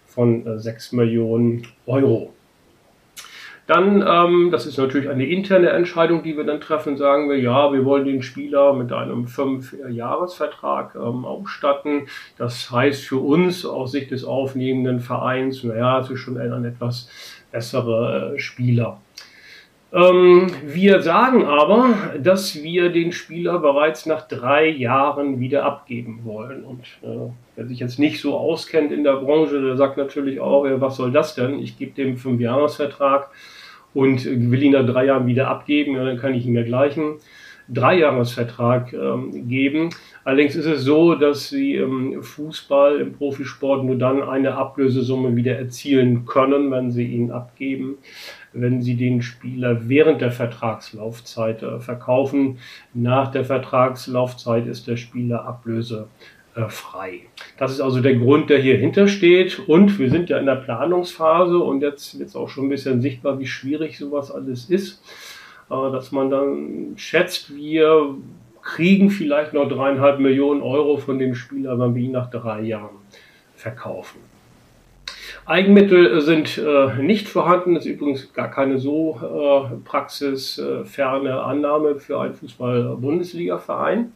von 0.07 0.47
äh, 0.47 0.61
6 0.61 0.93
Millionen 0.93 1.67
Euro. 1.87 2.33
Dann, 3.69 4.03
ähm, 4.09 4.49
das 4.51 4.65
ist 4.65 4.79
natürlich 4.79 5.11
eine 5.11 5.27
interne 5.27 5.69
Entscheidung, 5.69 6.23
die 6.23 6.39
wir 6.39 6.45
dann 6.45 6.59
treffen, 6.59 6.97
sagen 6.97 7.29
wir, 7.29 7.39
ja, 7.39 7.71
wir 7.71 7.85
wollen 7.85 8.07
den 8.07 8.23
Spieler 8.23 8.73
mit 8.73 8.93
einem 8.95 9.27
Fünf-Jahres-Vertrag 9.27 10.95
ähm, 10.95 11.27
ausstatten. 11.27 12.09
Das 12.39 12.71
heißt 12.71 13.05
für 13.05 13.19
uns 13.19 13.67
aus 13.67 13.93
Sicht 13.93 14.11
des 14.11 14.25
aufnehmenden 14.25 15.01
Vereins, 15.01 15.65
naja, 15.65 16.01
es 16.01 16.09
ist 16.09 16.21
schon 16.21 16.39
ein 16.39 16.65
etwas 16.65 17.11
besserer 17.53 18.33
äh, 18.33 18.39
Spieler. 18.39 19.03
Ähm, 19.93 20.47
wir 20.65 21.03
sagen 21.03 21.45
aber, 21.45 21.91
dass 22.23 22.63
wir 22.63 22.89
den 22.89 23.13
Spieler 23.13 23.59
bereits 23.59 24.07
nach 24.07 24.27
drei 24.27 24.67
Jahren 24.67 25.41
wieder 25.41 25.67
abgeben 25.67 26.21
wollen. 26.25 26.65
Und 26.65 26.85
äh, 27.03 27.31
wer 27.55 27.67
sich 27.67 27.81
jetzt 27.81 27.99
nicht 27.99 28.23
so 28.23 28.35
auskennt 28.35 28.93
in 28.93 29.05
der 29.05 29.17
Branche, 29.17 29.61
der 29.61 29.77
sagt 29.77 29.99
natürlich 29.99 30.41
auch, 30.41 30.67
ja, 30.67 30.81
was 30.81 30.97
soll 30.97 31.13
das 31.13 31.35
denn? 31.35 31.59
Ich 31.59 31.77
gebe 31.77 31.93
dem 31.93 32.17
Fünfjahresvertrag 32.17 33.29
und 33.99 34.25
will 34.25 34.63
ihn 34.63 34.73
nach 34.73 34.87
drei 34.87 35.07
Jahren 35.07 35.27
wieder 35.27 35.49
abgeben, 35.49 35.95
dann 35.95 36.19
kann 36.19 36.33
ich 36.33 36.47
ihm 36.47 36.55
ja 36.55 36.63
gleich 36.63 36.97
einen 36.97 37.17
Dreijahresvertrag 37.69 38.93
ähm, 38.93 39.49
geben. 39.49 39.91
Allerdings 40.23 40.55
ist 40.55 40.67
es 40.67 40.83
so, 40.83 41.17
dass 41.17 41.49
sie 41.49 41.75
im 41.75 42.23
Fußball, 42.23 43.01
im 43.01 43.13
Profisport 43.13 43.85
nur 43.85 43.97
dann 43.97 44.23
eine 44.23 44.55
Ablösesumme 44.55 45.35
wieder 45.35 45.57
erzielen 45.57 46.27
können, 46.27 46.71
wenn 46.71 46.93
sie 46.93 47.07
ihn 47.07 47.33
abgeben, 47.33 47.99
wenn 48.53 48.83
sie 48.83 48.95
den 48.95 49.21
Spieler 49.21 49.89
während 49.89 50.21
der 50.21 50.31
Vertragslaufzeit 50.31 51.65
äh, 51.65 51.81
verkaufen. 51.81 52.59
Nach 52.95 53.33
der 53.33 53.45
Vertragslaufzeit 53.45 54.69
ist 54.69 54.87
der 54.87 54.97
Spieler 54.97 55.45
ablöse 55.45 56.07
frei. 56.69 57.21
Das 57.57 57.73
ist 57.73 57.81
also 57.81 58.01
der 58.01 58.17
Grund, 58.17 58.51
der 58.51 58.59
hier 58.59 58.77
hintersteht. 58.77 59.61
Und 59.69 59.99
wir 59.99 60.11
sind 60.11 60.31
ja 60.31 60.39
in 60.39 60.47
der 60.47 60.57
Planungsphase 60.57 61.59
und 61.59 61.83
jetzt 61.83 62.19
wird 62.19 62.29
es 62.29 62.37
auch 62.37 62.49
schon 62.49 62.67
ein 62.67 62.71
bisschen 62.71 63.01
sichtbar, 63.01 63.39
wie 63.39 63.47
schwierig 63.47 63.99
sowas 63.99 64.31
alles 64.31 64.69
ist. 64.69 65.03
Äh, 65.71 65.93
dass 65.93 66.13
man 66.13 66.31
dann 66.31 66.93
schätzt, 66.97 67.55
wir 67.55 68.17
kriegen 68.63 69.11
vielleicht 69.11 69.53
noch 69.55 69.69
dreieinhalb 69.69 70.19
Millionen 70.21 70.63
Euro 70.63 70.97
von 70.99 71.19
dem 71.19 71.35
Spieler, 71.35 71.79
wenn 71.79 71.95
wir 71.95 72.03
ihn 72.03 72.13
nach 72.13 72.31
drei 72.31 72.63
Jahren 72.63 72.97
verkaufen. 73.55 74.19
Eigenmittel 75.47 76.21
sind 76.21 76.59
äh, 76.59 77.03
nicht 77.03 77.29
vorhanden, 77.29 77.75
das 77.75 77.87
ist 77.87 77.93
übrigens 77.93 78.33
gar 78.35 78.51
keine 78.51 78.79
so 78.79 79.19
äh, 79.23 79.77
praxisferne 79.85 81.41
Annahme 81.41 81.97
für 81.97 82.21
einen 82.21 82.35
Fußball-Bundesliga-Verein. 82.35 84.13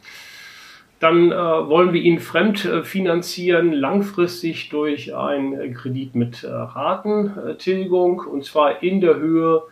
Dann 1.03 1.33
äh, 1.33 1.35
wollen 1.35 1.93
wir 1.93 2.01
ihn 2.01 2.21
fremd 2.21 2.61
finanzieren, 2.85 3.73
langfristig 3.73 4.69
durch 4.69 5.17
einen 5.17 5.75
Kredit 5.75 6.15
mit 6.15 6.45
äh, 6.45 6.49
Ratentilgung 6.49 8.21
und 8.21 8.45
zwar 8.45 8.85
in 8.85 9.01
der 9.01 9.17
Höhe 9.17 9.63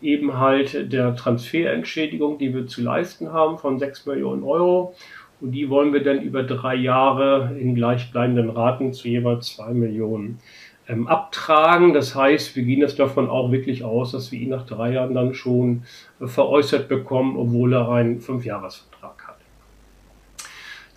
eben 0.00 0.38
halt 0.38 0.92
der 0.92 1.14
Transferentschädigung, 1.14 2.38
die 2.38 2.52
wir 2.52 2.66
zu 2.66 2.82
leisten 2.82 3.32
haben 3.32 3.58
von 3.58 3.78
6 3.78 4.06
Millionen 4.06 4.42
Euro. 4.42 4.96
Und 5.40 5.52
die 5.52 5.70
wollen 5.70 5.92
wir 5.92 6.02
dann 6.02 6.20
über 6.20 6.42
drei 6.42 6.74
Jahre 6.74 7.56
in 7.56 7.76
gleichbleibenden 7.76 8.50
Raten 8.50 8.92
zu 8.92 9.06
jeweils 9.06 9.54
2 9.54 9.74
Millionen 9.74 10.40
ähm, 10.88 11.06
abtragen. 11.06 11.94
Das 11.94 12.16
heißt, 12.16 12.56
wir 12.56 12.64
gehen 12.64 12.80
jetzt 12.80 12.98
davon 12.98 13.30
auch 13.30 13.52
wirklich 13.52 13.84
aus, 13.84 14.10
dass 14.10 14.32
wir 14.32 14.40
ihn 14.40 14.50
nach 14.50 14.66
drei 14.66 14.94
Jahren 14.94 15.14
dann 15.14 15.32
schon 15.34 15.84
äh, 16.20 16.26
veräußert 16.26 16.88
bekommen, 16.88 17.36
obwohl 17.36 17.72
er 17.72 17.88
einen 17.88 18.18
Fünfjahresvertrag. 18.18 18.91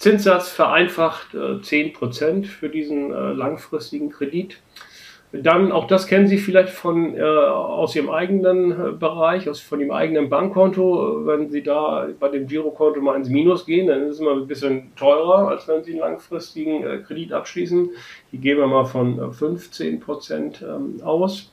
Zinssatz 0.06 0.50
vereinfacht 0.50 1.34
äh, 1.34 1.38
10% 1.38 2.46
für 2.46 2.70
diesen 2.70 3.12
äh, 3.12 3.34
langfristigen 3.34 4.12
Kredit. 4.12 4.62
Dann, 5.32 5.72
auch 5.72 5.88
das 5.88 6.06
kennen 6.06 6.28
Sie 6.28 6.38
vielleicht 6.38 6.70
von, 6.70 7.18
äh, 7.18 7.24
aus 7.24 7.96
Ihrem 7.96 8.12
eigenen 8.12 8.72
äh, 8.72 8.92
Bereich, 8.92 9.50
aus, 9.50 9.62
von 9.62 9.80
Ihrem 9.80 9.90
eigenen 9.90 10.30
Bankkonto. 10.30 11.26
Wenn 11.26 11.50
Sie 11.50 11.64
da 11.64 12.08
bei 12.20 12.30
dem 12.30 12.46
Girokonto 12.46 13.02
mal 13.02 13.16
ins 13.16 13.30
Minus 13.30 13.66
gehen, 13.66 13.88
dann 13.88 14.04
ist 14.04 14.16
es 14.16 14.20
immer 14.20 14.34
ein 14.34 14.46
bisschen 14.46 14.96
teurer, 14.96 15.48
als 15.48 15.68
wenn 15.68 15.84
Sie 15.84 15.94
einen 15.94 16.02
langfristigen 16.02 16.84
äh, 16.84 17.00
Kredit 17.00 17.34
abschließen. 17.34 17.90
Die 18.32 18.38
gehen 18.38 18.60
wir 18.60 18.68
mal 18.68 18.86
von 18.86 19.20
15% 19.20 20.62
äh, 20.62 20.66
ähm, 20.68 21.02
aus. 21.04 21.52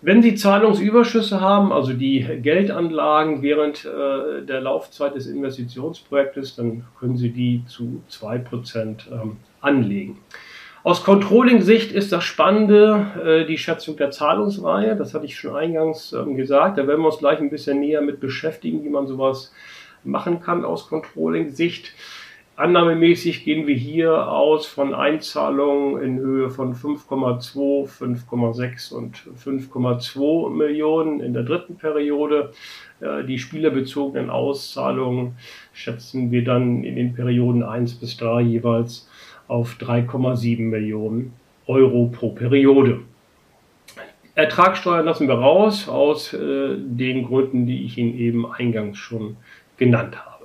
Wenn 0.00 0.22
Sie 0.22 0.36
Zahlungsüberschüsse 0.36 1.40
haben, 1.40 1.72
also 1.72 1.92
die 1.92 2.20
Geldanlagen 2.40 3.42
während 3.42 3.84
äh, 3.84 4.42
der 4.42 4.60
Laufzeit 4.60 5.16
des 5.16 5.26
Investitionsprojektes, 5.26 6.54
dann 6.54 6.84
können 7.00 7.16
Sie 7.16 7.30
die 7.30 7.64
zu 7.66 8.00
2% 8.08 9.10
ähm, 9.10 9.38
anlegen. 9.60 10.18
Aus 10.84 11.02
Controlling-Sicht 11.02 11.90
ist 11.90 12.12
das 12.12 12.22
Spannende 12.22 13.06
äh, 13.24 13.46
die 13.46 13.58
Schätzung 13.58 13.96
der 13.96 14.12
Zahlungsreihe. 14.12 14.94
Das 14.94 15.14
hatte 15.14 15.26
ich 15.26 15.36
schon 15.36 15.56
eingangs 15.56 16.12
ähm, 16.12 16.36
gesagt. 16.36 16.78
Da 16.78 16.86
werden 16.86 17.00
wir 17.00 17.08
uns 17.08 17.18
gleich 17.18 17.40
ein 17.40 17.50
bisschen 17.50 17.80
näher 17.80 18.00
mit 18.00 18.20
beschäftigen, 18.20 18.84
wie 18.84 18.90
man 18.90 19.08
sowas 19.08 19.52
machen 20.04 20.40
kann 20.40 20.64
aus 20.64 20.88
Controlling-Sicht. 20.88 21.92
Annahmemäßig 22.58 23.44
gehen 23.44 23.68
wir 23.68 23.76
hier 23.76 24.32
aus 24.32 24.66
von 24.66 24.92
Einzahlungen 24.92 26.02
in 26.02 26.18
Höhe 26.18 26.50
von 26.50 26.74
5,2, 26.74 27.86
5,6 27.86 28.92
und 28.92 29.16
5,2 29.16 30.50
Millionen 30.50 31.20
in 31.20 31.34
der 31.34 31.44
dritten 31.44 31.76
Periode. 31.76 32.50
Die 33.28 33.38
spielerbezogenen 33.38 34.28
Auszahlungen 34.28 35.36
schätzen 35.72 36.32
wir 36.32 36.42
dann 36.42 36.82
in 36.82 36.96
den 36.96 37.14
Perioden 37.14 37.62
1 37.62 37.94
bis 37.94 38.16
3 38.16 38.40
jeweils 38.40 39.08
auf 39.46 39.76
3,7 39.78 40.60
Millionen 40.62 41.34
Euro 41.68 42.06
pro 42.06 42.30
Periode. 42.30 43.02
Ertragssteuern 44.34 45.04
lassen 45.04 45.28
wir 45.28 45.36
raus 45.36 45.88
aus 45.88 46.32
äh, 46.32 46.76
den 46.76 47.24
Gründen, 47.24 47.66
die 47.66 47.84
ich 47.84 47.98
Ihnen 47.98 48.18
eben 48.18 48.50
eingangs 48.50 48.98
schon 48.98 49.36
genannt 49.76 50.16
habe. 50.16 50.37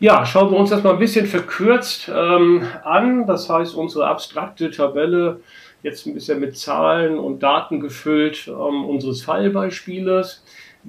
Ja, 0.00 0.26
schauen 0.26 0.50
wir 0.50 0.58
uns 0.58 0.70
das 0.70 0.82
mal 0.82 0.94
ein 0.94 0.98
bisschen 0.98 1.26
verkürzt 1.26 2.10
ähm, 2.12 2.66
an. 2.82 3.26
Das 3.26 3.48
heißt, 3.48 3.74
unsere 3.76 4.06
abstrakte 4.06 4.70
Tabelle 4.70 5.40
jetzt 5.82 6.06
ein 6.06 6.14
bisschen 6.14 6.40
mit 6.40 6.56
Zahlen 6.56 7.16
und 7.18 7.42
Daten 7.42 7.78
gefüllt 7.78 8.48
ähm, 8.48 8.84
unseres 8.84 9.22
Fallbeispieles. 9.22 10.44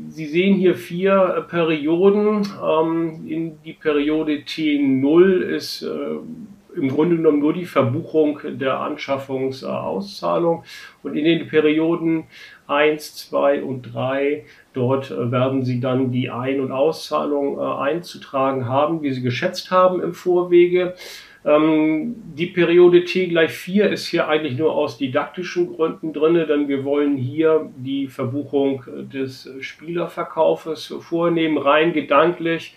Sie 0.10 0.26
sehen 0.26 0.56
hier 0.56 0.76
vier 0.76 1.36
äh, 1.38 1.42
Perioden. 1.44 2.48
Ähm, 2.64 3.28
in 3.28 3.62
die 3.64 3.74
Periode 3.74 4.40
T0 4.40 5.40
ist 5.42 5.84
äh, 5.84 5.88
im 6.76 6.90
Grunde 6.90 7.18
genommen 7.18 7.40
nur 7.40 7.54
die 7.54 7.66
Verbuchung 7.66 8.40
der 8.44 8.80
Anschaffungsauszahlung. 8.80 10.64
Und 11.04 11.16
in 11.16 11.26
den 11.26 11.48
Perioden 11.48 12.26
1, 12.68 13.16
2 13.30 13.64
und 13.64 13.94
3. 13.94 14.46
Dort 14.74 15.12
äh, 15.12 15.32
werden 15.32 15.64
Sie 15.64 15.80
dann 15.80 16.12
die 16.12 16.30
Ein- 16.30 16.60
und 16.60 16.72
Auszahlung 16.72 17.60
äh, 17.60 17.62
einzutragen 17.62 18.68
haben, 18.68 19.02
wie 19.02 19.12
Sie 19.12 19.22
geschätzt 19.22 19.72
haben 19.72 20.02
im 20.02 20.14
Vorwege. 20.14 20.96
Ähm, 21.46 22.16
die 22.36 22.48
Periode 22.48 23.04
T 23.04 23.28
gleich 23.28 23.52
4 23.52 23.92
ist 23.92 24.08
hier 24.08 24.28
eigentlich 24.28 24.58
nur 24.58 24.74
aus 24.74 24.98
didaktischen 24.98 25.76
Gründen 25.76 26.12
drin, 26.12 26.34
denn 26.34 26.68
wir 26.68 26.84
wollen 26.84 27.18
hier 27.18 27.70
die 27.78 28.08
Verbuchung 28.08 28.84
des 29.14 29.50
Spielerverkaufes 29.60 30.94
vornehmen, 31.02 31.58
rein 31.58 31.94
gedanklich 31.94 32.76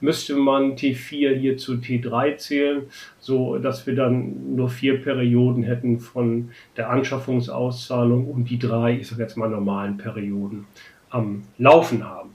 müsste 0.00 0.34
man 0.34 0.76
T4 0.76 1.34
hier 1.34 1.56
zu 1.56 1.74
T3 1.74 2.36
zählen, 2.36 2.82
so 3.18 3.58
dass 3.58 3.86
wir 3.86 3.94
dann 3.94 4.56
nur 4.56 4.68
vier 4.68 5.02
Perioden 5.02 5.62
hätten 5.62 6.00
von 6.00 6.50
der 6.76 6.90
Anschaffungsauszahlung 6.90 8.28
und 8.28 8.44
die 8.50 8.58
drei, 8.58 8.98
ich 8.98 9.08
sage 9.08 9.22
jetzt 9.22 9.36
mal 9.36 9.48
normalen 9.48 9.96
Perioden 9.96 10.66
am 11.10 11.42
Laufen 11.58 12.04
haben. 12.04 12.30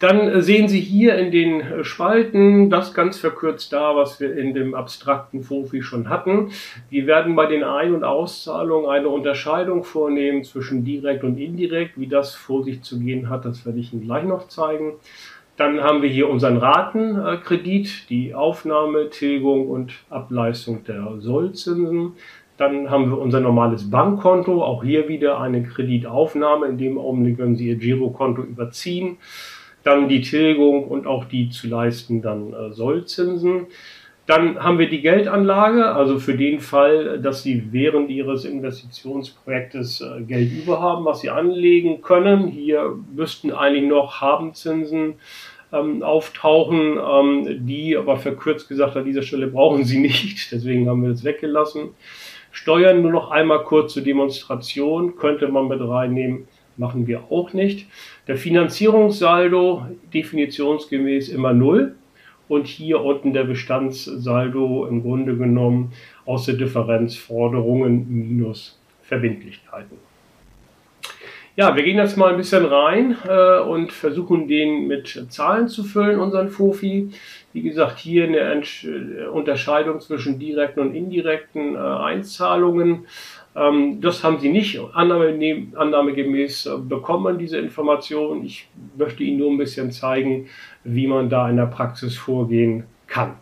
Dann 0.00 0.40
sehen 0.40 0.66
Sie 0.66 0.80
hier 0.80 1.16
in 1.16 1.30
den 1.30 1.84
Spalten 1.84 2.70
das 2.70 2.94
ganz 2.94 3.18
verkürzt 3.18 3.70
da, 3.74 3.94
was 3.94 4.18
wir 4.18 4.34
in 4.34 4.54
dem 4.54 4.74
abstrakten 4.74 5.42
Fofi 5.42 5.82
schon 5.82 6.08
hatten. 6.08 6.52
Wir 6.88 7.06
werden 7.06 7.36
bei 7.36 7.44
den 7.44 7.62
Ein- 7.62 7.94
und 7.94 8.02
Auszahlungen 8.02 8.88
eine 8.88 9.10
Unterscheidung 9.10 9.84
vornehmen 9.84 10.42
zwischen 10.42 10.86
direkt 10.86 11.22
und 11.22 11.36
indirekt. 11.36 12.00
Wie 12.00 12.06
das 12.06 12.34
vor 12.34 12.64
sich 12.64 12.80
zu 12.80 12.98
gehen 12.98 13.28
hat, 13.28 13.44
das 13.44 13.66
werde 13.66 13.78
ich 13.78 13.92
Ihnen 13.92 14.04
gleich 14.04 14.24
noch 14.24 14.48
zeigen. 14.48 14.94
Dann 15.60 15.82
haben 15.82 16.00
wir 16.00 16.08
hier 16.08 16.30
unseren 16.30 16.56
Ratenkredit, 16.56 18.08
die 18.08 18.32
Aufnahme, 18.32 19.10
Tilgung 19.10 19.68
und 19.68 19.92
Ableistung 20.08 20.84
der 20.84 21.16
Sollzinsen. 21.18 22.12
Dann 22.56 22.88
haben 22.88 23.10
wir 23.10 23.18
unser 23.18 23.40
normales 23.40 23.90
Bankkonto, 23.90 24.64
auch 24.64 24.82
hier 24.82 25.06
wieder 25.08 25.38
eine 25.38 25.62
Kreditaufnahme. 25.62 26.66
In 26.66 26.78
dem 26.78 26.96
Augenblick, 26.96 27.36
wenn 27.36 27.56
Sie 27.56 27.68
Ihr 27.68 27.76
Girokonto 27.76 28.40
überziehen, 28.40 29.18
dann 29.82 30.08
die 30.08 30.22
Tilgung 30.22 30.84
und 30.84 31.06
auch 31.06 31.26
die 31.26 31.50
zu 31.50 31.68
leisten 31.68 32.22
dann 32.22 32.54
äh, 32.54 32.72
Sollzinsen. 32.72 33.66
Dann 34.30 34.62
haben 34.62 34.78
wir 34.78 34.88
die 34.88 35.00
Geldanlage, 35.00 35.86
also 35.86 36.20
für 36.20 36.36
den 36.36 36.60
Fall, 36.60 37.18
dass 37.18 37.42
Sie 37.42 37.72
während 37.72 38.10
Ihres 38.10 38.44
Investitionsprojektes 38.44 40.02
äh, 40.02 40.22
Geld 40.22 40.52
über 40.52 40.80
haben, 40.80 41.04
was 41.04 41.22
Sie 41.22 41.30
anlegen 41.30 42.00
können. 42.00 42.46
Hier 42.46 42.96
müssten 43.12 43.50
eigentlich 43.50 43.88
noch 43.88 44.20
Habenzinsen 44.20 45.14
ähm, 45.72 46.04
auftauchen, 46.04 46.96
ähm, 46.96 47.66
die 47.66 47.96
aber 47.96 48.18
verkürzt 48.18 48.68
gesagt 48.68 48.96
an 48.96 49.04
dieser 49.04 49.22
Stelle 49.22 49.48
brauchen 49.48 49.82
sie 49.82 49.98
nicht, 49.98 50.48
deswegen 50.52 50.88
haben 50.88 51.02
wir 51.02 51.10
das 51.10 51.24
weggelassen. 51.24 51.88
Steuern 52.52 53.02
nur 53.02 53.10
noch 53.10 53.32
einmal 53.32 53.64
kurz 53.64 53.94
zur 53.94 54.04
Demonstration, 54.04 55.16
könnte 55.16 55.48
man 55.48 55.66
mit 55.66 55.80
reinnehmen, 55.80 56.46
machen 56.76 57.08
wir 57.08 57.24
auch 57.30 57.52
nicht. 57.52 57.88
Der 58.28 58.36
Finanzierungssaldo 58.36 59.86
definitionsgemäß 60.14 61.30
immer 61.30 61.52
null 61.52 61.96
und 62.50 62.66
hier 62.66 63.00
unten 63.00 63.32
der 63.32 63.44
Bestandssaldo 63.44 64.84
im 64.86 65.02
Grunde 65.02 65.36
genommen 65.36 65.92
aus 66.26 66.46
der 66.46 66.56
Differenz 66.56 67.14
Forderungen 67.16 68.06
minus 68.08 68.76
Verbindlichkeiten. 69.02 69.96
Ja, 71.54 71.76
wir 71.76 71.84
gehen 71.84 71.98
jetzt 71.98 72.16
mal 72.16 72.30
ein 72.30 72.36
bisschen 72.36 72.64
rein 72.64 73.16
äh, 73.28 73.60
und 73.60 73.92
versuchen 73.92 74.48
den 74.48 74.88
mit 74.88 75.26
Zahlen 75.28 75.68
zu 75.68 75.84
füllen, 75.84 76.18
unseren 76.18 76.48
Fofi. 76.48 77.10
Wie 77.52 77.62
gesagt, 77.62 77.98
hier 77.98 78.24
eine 78.24 78.38
Entsch 78.38 78.84
Unterscheidung 79.32 80.00
zwischen 80.00 80.40
direkten 80.40 80.80
und 80.80 80.94
indirekten 80.94 81.76
äh, 81.76 81.78
Einzahlungen. 81.78 83.06
Ähm, 83.56 84.00
das 84.00 84.22
haben 84.22 84.38
Sie 84.38 84.48
nicht 84.48 84.80
annahme, 84.94 85.36
annahmegemäß 85.74 86.66
äh, 86.66 86.78
bekommen, 86.78 87.38
diese 87.38 87.58
Information. 87.58 88.44
Ich 88.44 88.68
möchte 88.96 89.24
Ihnen 89.24 89.38
nur 89.38 89.50
ein 89.50 89.58
bisschen 89.58 89.90
zeigen, 89.90 90.46
wie 90.84 91.06
man 91.06 91.28
da 91.28 91.50
in 91.50 91.56
der 91.56 91.66
Praxis 91.66 92.16
vorgehen 92.16 92.84
kann. 93.06 93.34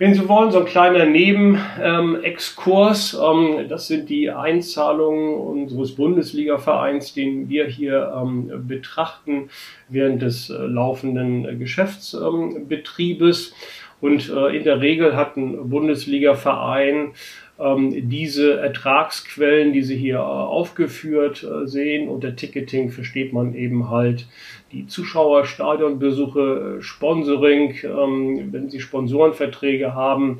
Wenn 0.00 0.14
Sie 0.14 0.28
wollen, 0.28 0.52
so 0.52 0.60
ein 0.60 0.64
kleiner 0.64 1.06
Nebenexkurs. 1.06 3.20
Ähm, 3.20 3.68
das 3.68 3.88
sind 3.88 4.08
die 4.08 4.30
Einzahlungen 4.30 5.34
unseres 5.34 5.96
Bundesliga-Vereins, 5.96 7.14
den 7.14 7.48
wir 7.48 7.66
hier 7.66 8.14
ähm, 8.16 8.68
betrachten 8.68 9.50
während 9.88 10.22
des 10.22 10.50
äh, 10.50 10.54
laufenden 10.54 11.58
Geschäftsbetriebes. 11.58 13.52
Und 14.00 14.30
äh, 14.30 14.56
in 14.56 14.62
der 14.62 14.80
Regel 14.80 15.16
hat 15.16 15.36
ein 15.36 15.68
Bundesliga-Verein 15.68 17.14
diese 17.60 18.60
Ertragsquellen, 18.60 19.72
die 19.72 19.82
Sie 19.82 19.96
hier 19.96 20.16
äh, 20.16 20.18
aufgeführt 20.18 21.42
äh, 21.42 21.66
sehen. 21.66 22.08
Unter 22.08 22.36
Ticketing 22.36 22.90
versteht 22.90 23.32
man 23.32 23.52
eben 23.54 23.90
halt 23.90 24.26
die 24.70 24.86
Zuschauer, 24.86 25.44
Stadionbesuche, 25.44 26.76
äh, 26.78 26.82
Sponsoring, 26.82 27.74
ähm, 27.82 28.52
wenn 28.52 28.70
Sie 28.70 28.80
Sponsorenverträge 28.80 29.94
haben, 29.94 30.38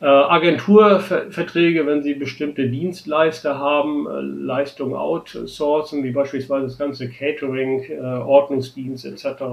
Agenturverträge, 0.00 1.86
wenn 1.86 2.02
Sie 2.02 2.14
bestimmte 2.14 2.68
Dienstleister 2.68 3.58
haben, 3.58 4.06
Leistungen 4.44 4.94
outsourcen, 4.94 6.02
wie 6.04 6.10
beispielsweise 6.10 6.66
das 6.66 6.76
ganze 6.76 7.08
Catering, 7.08 7.86
Ordnungsdienst 8.02 9.06
etc. 9.06 9.44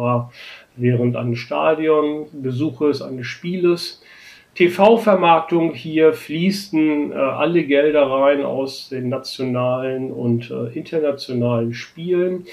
während 0.76 1.16
eines 1.16 1.40
Stadionbesuches, 1.40 3.02
eines 3.02 3.28
Spieles. 3.28 4.02
TV-Vermarktung 4.56 5.74
hier 5.74 6.12
fließen 6.14 7.12
äh, 7.12 7.16
alle 7.16 7.64
Gelder 7.64 8.04
rein 8.04 8.44
aus 8.44 8.90
den 8.90 9.08
nationalen 9.08 10.12
und 10.12 10.52
äh, 10.52 10.78
internationalen 10.78 11.74
Spielen. 11.74 12.46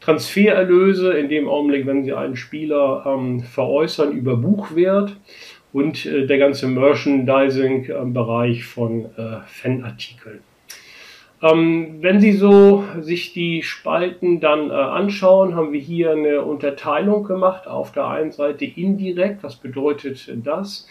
Transfererlöse 0.00 1.12
in 1.14 1.28
dem 1.28 1.48
Augenblick, 1.48 1.86
wenn 1.86 2.04
Sie 2.04 2.12
einen 2.12 2.36
Spieler 2.36 3.04
ähm, 3.06 3.40
veräußern 3.40 4.12
über 4.12 4.36
Buchwert 4.36 5.16
und 5.72 6.04
äh, 6.04 6.26
der 6.26 6.38
ganze 6.38 6.68
Merchandising-Bereich 6.68 8.64
von 8.64 9.06
äh, 9.16 9.40
Fanartikeln. 9.46 10.40
Ähm, 11.42 11.96
wenn 12.00 12.20
Sie 12.20 12.32
so 12.32 12.84
sich 13.00 13.32
die 13.32 13.62
Spalten 13.62 14.40
dann 14.40 14.70
äh, 14.70 14.74
anschauen, 14.74 15.54
haben 15.54 15.72
wir 15.72 15.80
hier 15.80 16.12
eine 16.12 16.42
Unterteilung 16.42 17.24
gemacht. 17.24 17.66
Auf 17.66 17.92
der 17.92 18.08
einen 18.08 18.30
Seite 18.30 18.66
indirekt, 18.66 19.42
was 19.42 19.56
bedeutet 19.56 20.30
das? 20.44 20.86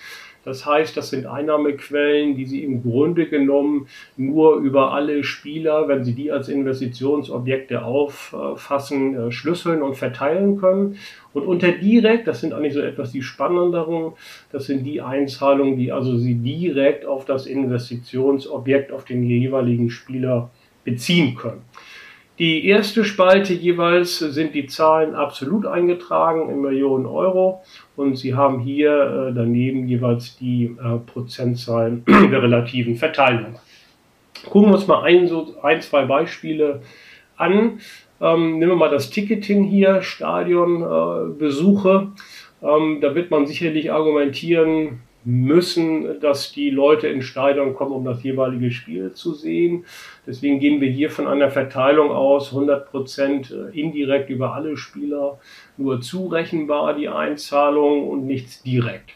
Das 0.46 0.64
heißt, 0.64 0.96
das 0.96 1.10
sind 1.10 1.26
Einnahmequellen, 1.26 2.36
die 2.36 2.46
Sie 2.46 2.64
im 2.64 2.84
Grunde 2.84 3.26
genommen 3.26 3.88
nur 4.16 4.58
über 4.58 4.94
alle 4.94 5.24
Spieler, 5.24 5.88
wenn 5.88 6.04
Sie 6.04 6.14
die 6.14 6.32
als 6.32 6.50
Investitionsobjekte 6.50 7.84
auffassen, 7.84 9.16
äh, 9.16 9.32
schlüsseln 9.32 9.82
und 9.82 9.96
verteilen 9.96 10.58
können. 10.58 10.98
Und 11.34 11.48
unter 11.48 11.72
direkt, 11.72 12.28
das 12.28 12.42
sind 12.42 12.54
eigentlich 12.54 12.76
so 12.76 12.80
etwas 12.80 13.12
die 13.12 13.24
spannenderen, 13.24 14.14
das 14.52 14.68
sind 14.68 14.84
die 14.84 15.02
Einzahlungen, 15.02 15.78
die 15.78 15.92
also 15.92 16.16
Sie 16.16 16.36
direkt 16.36 17.06
auf 17.06 17.26
das 17.26 17.48
Investitionsobjekt, 17.48 18.92
auf 18.92 19.04
den 19.04 19.24
jeweiligen 19.24 19.90
Spieler 19.90 20.52
beziehen 20.84 21.36
können. 21.36 21.64
Die 22.38 22.68
erste 22.68 23.06
Spalte 23.06 23.54
jeweils 23.54 24.20
sind 24.20 24.54
die 24.56 24.66
Zahlen 24.66 25.16
absolut 25.16 25.66
eingetragen 25.66 26.50
in 26.50 26.62
Millionen 26.62 27.06
Euro 27.06 27.64
und 27.96 28.18
Sie 28.18 28.36
haben 28.36 28.60
hier 28.60 29.30
äh, 29.30 29.34
daneben 29.34 29.88
jeweils 29.88 30.36
die 30.38 30.66
äh, 30.66 30.98
Prozentzahlen 30.98 32.04
der 32.06 32.44
relativen 32.44 32.98
Verteilung. 32.98 33.56
Gucken 34.50 34.70
wir 34.70 34.76
uns 34.76 34.86
mal 34.86 35.04
ein, 35.04 35.28
so 35.28 35.56
ein 35.64 35.82
zwei 35.82 36.04
Beispiele 36.04 36.82
an. 37.38 37.80
Ähm, 38.20 38.60
nehmen 38.60 38.72
wir 38.72 38.76
mal 38.76 38.92
das 38.92 39.12
Ticketing 39.12 39.64
hier, 39.64 40.02
Stadionbesuche. 40.02 42.10
Äh, 42.62 42.68
ähm, 42.68 43.00
da 43.00 43.16
wird 43.16 43.32
man 43.32 43.48
sicherlich 43.48 43.94
argumentieren, 43.94 45.00
müssen, 45.26 46.20
dass 46.20 46.52
die 46.52 46.70
Leute 46.70 47.08
in 47.08 47.24
Stadion 47.24 47.74
kommen, 47.74 47.92
um 47.92 48.06
das 48.06 48.24
jeweilige 48.24 48.70
Spiel 48.72 49.12
zu 49.14 49.34
sehen. 49.34 49.86
Deswegen 50.28 50.60
gehen 50.60 50.80
wir 50.82 50.90
hier 50.90 51.10
von 51.10 51.28
einer 51.28 51.50
Verteilung 51.50 52.12
aus, 52.12 52.52
100 52.52 52.90
Prozent 52.90 53.52
äh, 53.52 53.78
indirekt 53.78 54.30
über 54.30 54.54
alle 54.54 54.78
Spieler, 54.78 55.40
nur 55.78 56.00
zurechenbar 56.00 56.94
die 56.94 57.10
Einzahlung 57.10 58.08
und 58.08 58.28
nichts 58.28 58.62
direkt. 58.62 59.14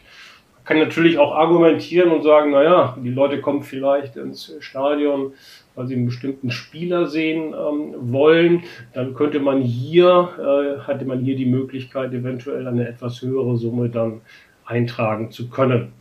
Man 0.56 0.64
kann 0.64 0.78
natürlich 0.78 1.18
auch 1.18 1.32
argumentieren 1.32 2.10
und 2.10 2.22
sagen, 2.22 2.50
naja, 2.50 2.96
die 3.02 3.10
Leute 3.10 3.40
kommen 3.40 3.62
vielleicht 3.62 4.16
ins 4.16 4.54
Stadion, 4.58 5.32
weil 5.76 5.86
sie 5.86 5.94
einen 5.94 6.06
bestimmten 6.06 6.50
Spieler 6.50 7.06
sehen 7.06 7.54
ähm, 7.54 7.94
wollen. 8.12 8.64
Dann 8.94 9.14
könnte 9.14 9.38
man 9.38 9.62
hier, 9.62 10.28
äh, 10.38 10.80
hatte 10.80 11.04
man 11.04 11.20
hier 11.20 11.36
die 11.36 11.46
Möglichkeit, 11.46 12.12
eventuell 12.12 12.66
eine 12.66 12.88
etwas 12.88 13.22
höhere 13.22 13.56
Summe 13.56 13.88
dann 13.88 14.22
eintragen 14.64 15.30
zu 15.30 15.48
können. 15.48 15.92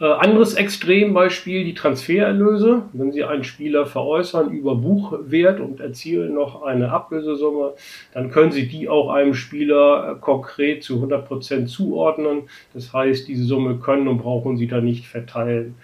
Äh, 0.00 0.06
anderes 0.06 0.54
Extrembeispiel, 0.54 1.62
die 1.64 1.74
Transfererlöse. 1.74 2.84
Wenn 2.94 3.12
Sie 3.12 3.22
einen 3.22 3.44
Spieler 3.44 3.84
veräußern 3.84 4.50
über 4.50 4.74
Buchwert 4.74 5.60
und 5.60 5.80
erzielen 5.80 6.34
noch 6.34 6.62
eine 6.62 6.90
Ablösesumme, 6.90 7.74
dann 8.14 8.30
können 8.30 8.50
Sie 8.50 8.66
die 8.66 8.88
auch 8.88 9.10
einem 9.10 9.34
Spieler 9.34 10.16
äh, 10.16 10.20
konkret 10.20 10.82
zu 10.82 10.94
100 10.96 11.28
Prozent 11.28 11.68
zuordnen. 11.68 12.48
Das 12.72 12.94
heißt, 12.94 13.28
diese 13.28 13.44
Summe 13.44 13.76
können 13.76 14.08
und 14.08 14.18
brauchen 14.18 14.56
Sie 14.56 14.66
dann 14.66 14.86
nicht 14.86 15.06
verteilen 15.06 15.74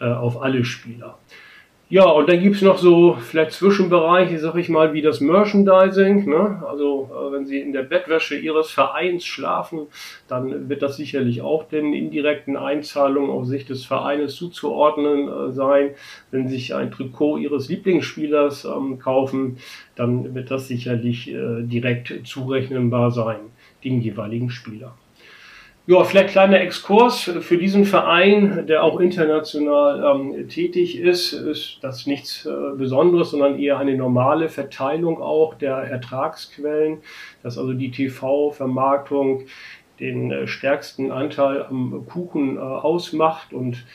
äh, 0.00 0.06
auf 0.06 0.40
alle 0.40 0.64
Spieler. 0.64 1.18
Ja, 1.88 2.04
und 2.06 2.28
dann 2.28 2.40
gibt 2.40 2.56
es 2.56 2.62
noch 2.62 2.78
so 2.78 3.14
vielleicht 3.14 3.52
Zwischenbereiche, 3.52 4.40
sag 4.40 4.56
ich 4.56 4.68
mal, 4.68 4.92
wie 4.92 5.02
das 5.02 5.20
Merchandising. 5.20 6.28
Ne? 6.28 6.60
Also 6.68 7.08
äh, 7.12 7.32
wenn 7.32 7.46
Sie 7.46 7.60
in 7.60 7.72
der 7.72 7.84
Bettwäsche 7.84 8.36
Ihres 8.36 8.72
Vereins 8.72 9.24
schlafen, 9.24 9.86
dann 10.26 10.68
wird 10.68 10.82
das 10.82 10.96
sicherlich 10.96 11.42
auch 11.42 11.68
den 11.68 11.94
indirekten 11.94 12.56
Einzahlungen 12.56 13.30
aus 13.30 13.46
Sicht 13.46 13.68
des 13.70 13.84
Vereines 13.84 14.34
zuzuordnen 14.34 15.28
äh, 15.28 15.52
sein. 15.52 15.90
Wenn 16.32 16.48
Sie 16.48 16.56
sich 16.56 16.74
ein 16.74 16.90
Trikot 16.90 17.38
Ihres 17.38 17.68
Lieblingsspielers 17.68 18.64
ähm, 18.64 18.98
kaufen, 18.98 19.58
dann 19.94 20.34
wird 20.34 20.50
das 20.50 20.66
sicherlich 20.66 21.30
äh, 21.30 21.62
direkt 21.62 22.12
zurechnenbar 22.24 23.12
sein, 23.12 23.38
den 23.84 24.00
jeweiligen 24.00 24.50
Spieler. 24.50 24.96
Ja, 25.88 26.02
vielleicht 26.02 26.30
kleiner 26.30 26.60
Exkurs. 26.60 27.30
Für 27.42 27.58
diesen 27.58 27.84
Verein, 27.84 28.66
der 28.66 28.82
auch 28.82 28.98
international 28.98 30.02
ähm, 30.02 30.48
tätig 30.48 30.98
ist, 30.98 31.32
ist 31.32 31.78
das 31.80 32.06
nichts 32.06 32.44
äh, 32.44 32.76
Besonderes, 32.76 33.30
sondern 33.30 33.56
eher 33.56 33.78
eine 33.78 33.94
normale 33.94 34.48
Verteilung 34.48 35.22
auch 35.22 35.54
der 35.54 35.76
Ertragsquellen, 35.76 37.02
dass 37.44 37.56
also 37.56 37.72
die 37.72 37.92
TV-Vermarktung 37.92 39.46
den 40.00 40.32
äh, 40.32 40.48
stärksten 40.48 41.12
Anteil 41.12 41.62
am 41.62 42.04
Kuchen 42.06 42.56
äh, 42.56 42.58
ausmacht. 42.58 43.52
Und 43.52 43.86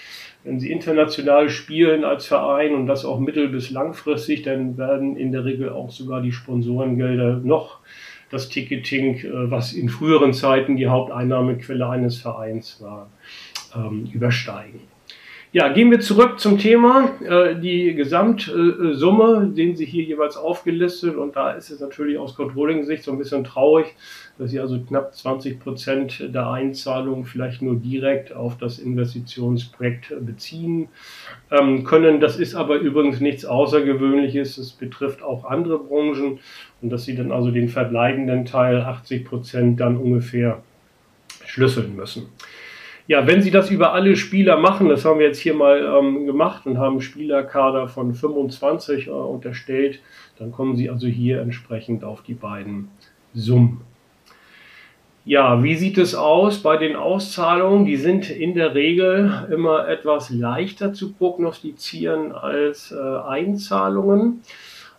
wenn 0.46 0.62
Sie 0.62 0.72
international 0.72 1.50
spielen 1.50 2.06
als 2.06 2.26
Verein 2.26 2.74
und 2.74 2.88
das 2.88 3.04
auch 3.04 3.20
mittel- 3.20 3.50
bis 3.50 3.70
langfristig, 3.70 4.44
dann 4.44 4.78
werden 4.78 5.18
in 5.18 5.34
der 5.34 5.44
Regel 5.44 5.68
auch 5.68 5.90
sogar 5.90 6.22
die 6.22 6.32
Sponsorengelder 6.32 7.42
noch 7.44 7.80
das 8.32 8.50
Ticketing, 8.50 9.18
äh, 9.18 9.52
was 9.52 9.74
in 9.74 9.90
früheren 9.90 10.34
Zeiten 10.34 10.78
die 10.78 10.88
Haupteinnahmequelle 10.88 11.88
eines 11.88 12.18
Vereins 12.18 12.82
war, 12.82 13.10
ähm, 13.76 14.10
übersteigen. 14.12 14.80
Ja, 15.54 15.68
gehen 15.68 15.92
wir 15.92 16.00
zurück 16.00 16.40
zum 16.40 16.58
Thema. 16.58 17.10
Äh, 17.20 17.60
die 17.60 17.94
Gesamtsumme 17.94 19.52
sehen 19.54 19.76
Sie 19.76 19.84
hier 19.84 20.06
jeweils 20.06 20.38
aufgelistet 20.38 21.18
und 21.18 21.36
da 21.36 21.52
ist 21.52 21.70
es 21.70 21.82
natürlich 21.82 22.18
aus 22.18 22.36
Controlling-Sicht 22.36 23.04
so 23.04 23.12
ein 23.12 23.18
bisschen 23.18 23.44
traurig, 23.44 23.88
dass 24.38 24.52
Sie 24.52 24.62
also 24.62 24.80
knapp 24.80 25.14
20 25.14 25.60
Prozent 25.60 26.34
der 26.34 26.50
Einzahlungen 26.50 27.26
vielleicht 27.26 27.62
nur 27.62 27.76
direkt 27.76 28.32
auf 28.32 28.58
das 28.60 28.80
Investitionsprojekt 28.80 30.14
beziehen 30.26 30.88
ähm, 31.52 31.84
können. 31.84 32.22
Das 32.22 32.40
ist 32.40 32.56
aber 32.56 32.78
übrigens 32.78 33.20
nichts 33.20 33.44
Außergewöhnliches. 33.44 34.58
Es 34.58 34.72
betrifft 34.72 35.22
auch 35.22 35.44
andere 35.44 35.80
Branchen 35.80 36.40
und 36.82 36.90
dass 36.92 37.04
Sie 37.04 37.16
dann 37.16 37.34
also 37.34 37.52
den 37.52 37.68
verbleibenden 37.68 38.46
Teil 38.46 38.80
80 38.80 39.26
Prozent 39.26 39.82
dann 39.82 39.98
ungefähr 39.98 40.64
schlüsseln 41.46 41.94
müssen. 41.98 42.30
Ja, 43.08 43.28
wenn 43.28 43.42
Sie 43.42 43.52
das 43.52 43.70
über 43.70 43.94
alle 43.94 44.16
Spieler 44.16 44.58
machen, 44.58 44.88
das 44.88 45.06
haben 45.06 45.20
wir 45.20 45.28
jetzt 45.28 45.40
hier 45.40 45.54
mal 45.54 45.84
ähm, 46.00 46.26
gemacht 46.26 46.66
und 46.66 46.78
haben 46.78 47.02
Spielerkader 47.02 47.88
von 47.88 48.14
25 48.14 49.08
äh, 49.08 49.10
unterstellt, 49.10 50.00
dann 50.38 50.52
kommen 50.52 50.76
Sie 50.76 50.90
also 50.90 51.08
hier 51.08 51.42
entsprechend 51.42 52.04
auf 52.04 52.22
die 52.22 52.36
beiden 52.36 52.90
Summen. 53.34 53.82
Ja, 55.24 55.64
wie 55.64 55.76
sieht 55.76 56.00
es 56.00 56.16
aus 56.16 56.64
bei 56.64 56.78
den 56.78 56.96
Auszahlungen? 56.96 57.86
Die 57.86 57.98
sind 57.98 58.32
in 58.32 58.56
der 58.56 58.74
Regel 58.74 59.48
immer 59.52 59.88
etwas 59.88 60.32
leichter 60.32 60.94
zu 60.94 61.14
prognostizieren 61.14 62.32
als 62.32 62.92
äh, 62.92 62.98
Einzahlungen. 62.98 64.42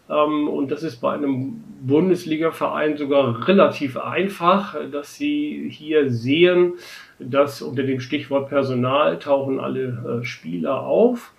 Ähm, 0.08 0.48
und 0.48 0.70
das 0.70 0.84
ist 0.84 1.00
bei 1.00 1.12
einem 1.12 1.64
Bundesliga-Verein 1.86 2.96
sogar 2.96 3.48
relativ 3.48 3.96
einfach, 3.96 4.76
dass 4.90 5.16
Sie 5.16 5.68
hier 5.70 6.10
sehen, 6.10 6.74
dass 7.18 7.62
unter 7.62 7.82
dem 7.82 8.00
Stichwort 8.00 8.48
Personal 8.48 9.18
tauchen 9.18 9.60
alle 9.60 10.20
äh, 10.20 10.24
Spieler 10.24 10.82
auf. 10.82 11.32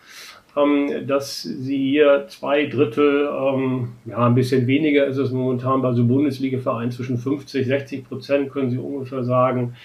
Ähm, 0.55 1.07
dass 1.07 1.41
sie 1.41 1.77
hier 1.77 2.25
zwei 2.27 2.67
Drittel, 2.67 3.27
ähm, 3.27 3.93
ja, 4.05 4.27
ein 4.27 4.35
bisschen 4.35 4.67
weniger 4.67 5.07
ist 5.07 5.17
es 5.17 5.31
momentan 5.31 5.81
bei 5.81 5.93
so 5.93 6.05
Bundesliga-Vereinen 6.05 6.91
zwischen 6.91 7.17
50, 7.17 7.65
60 7.65 8.07
Prozent, 8.07 8.51
können 8.51 8.69
Sie 8.69 8.77
ungefähr 8.77 9.23
sagen, 9.23 9.75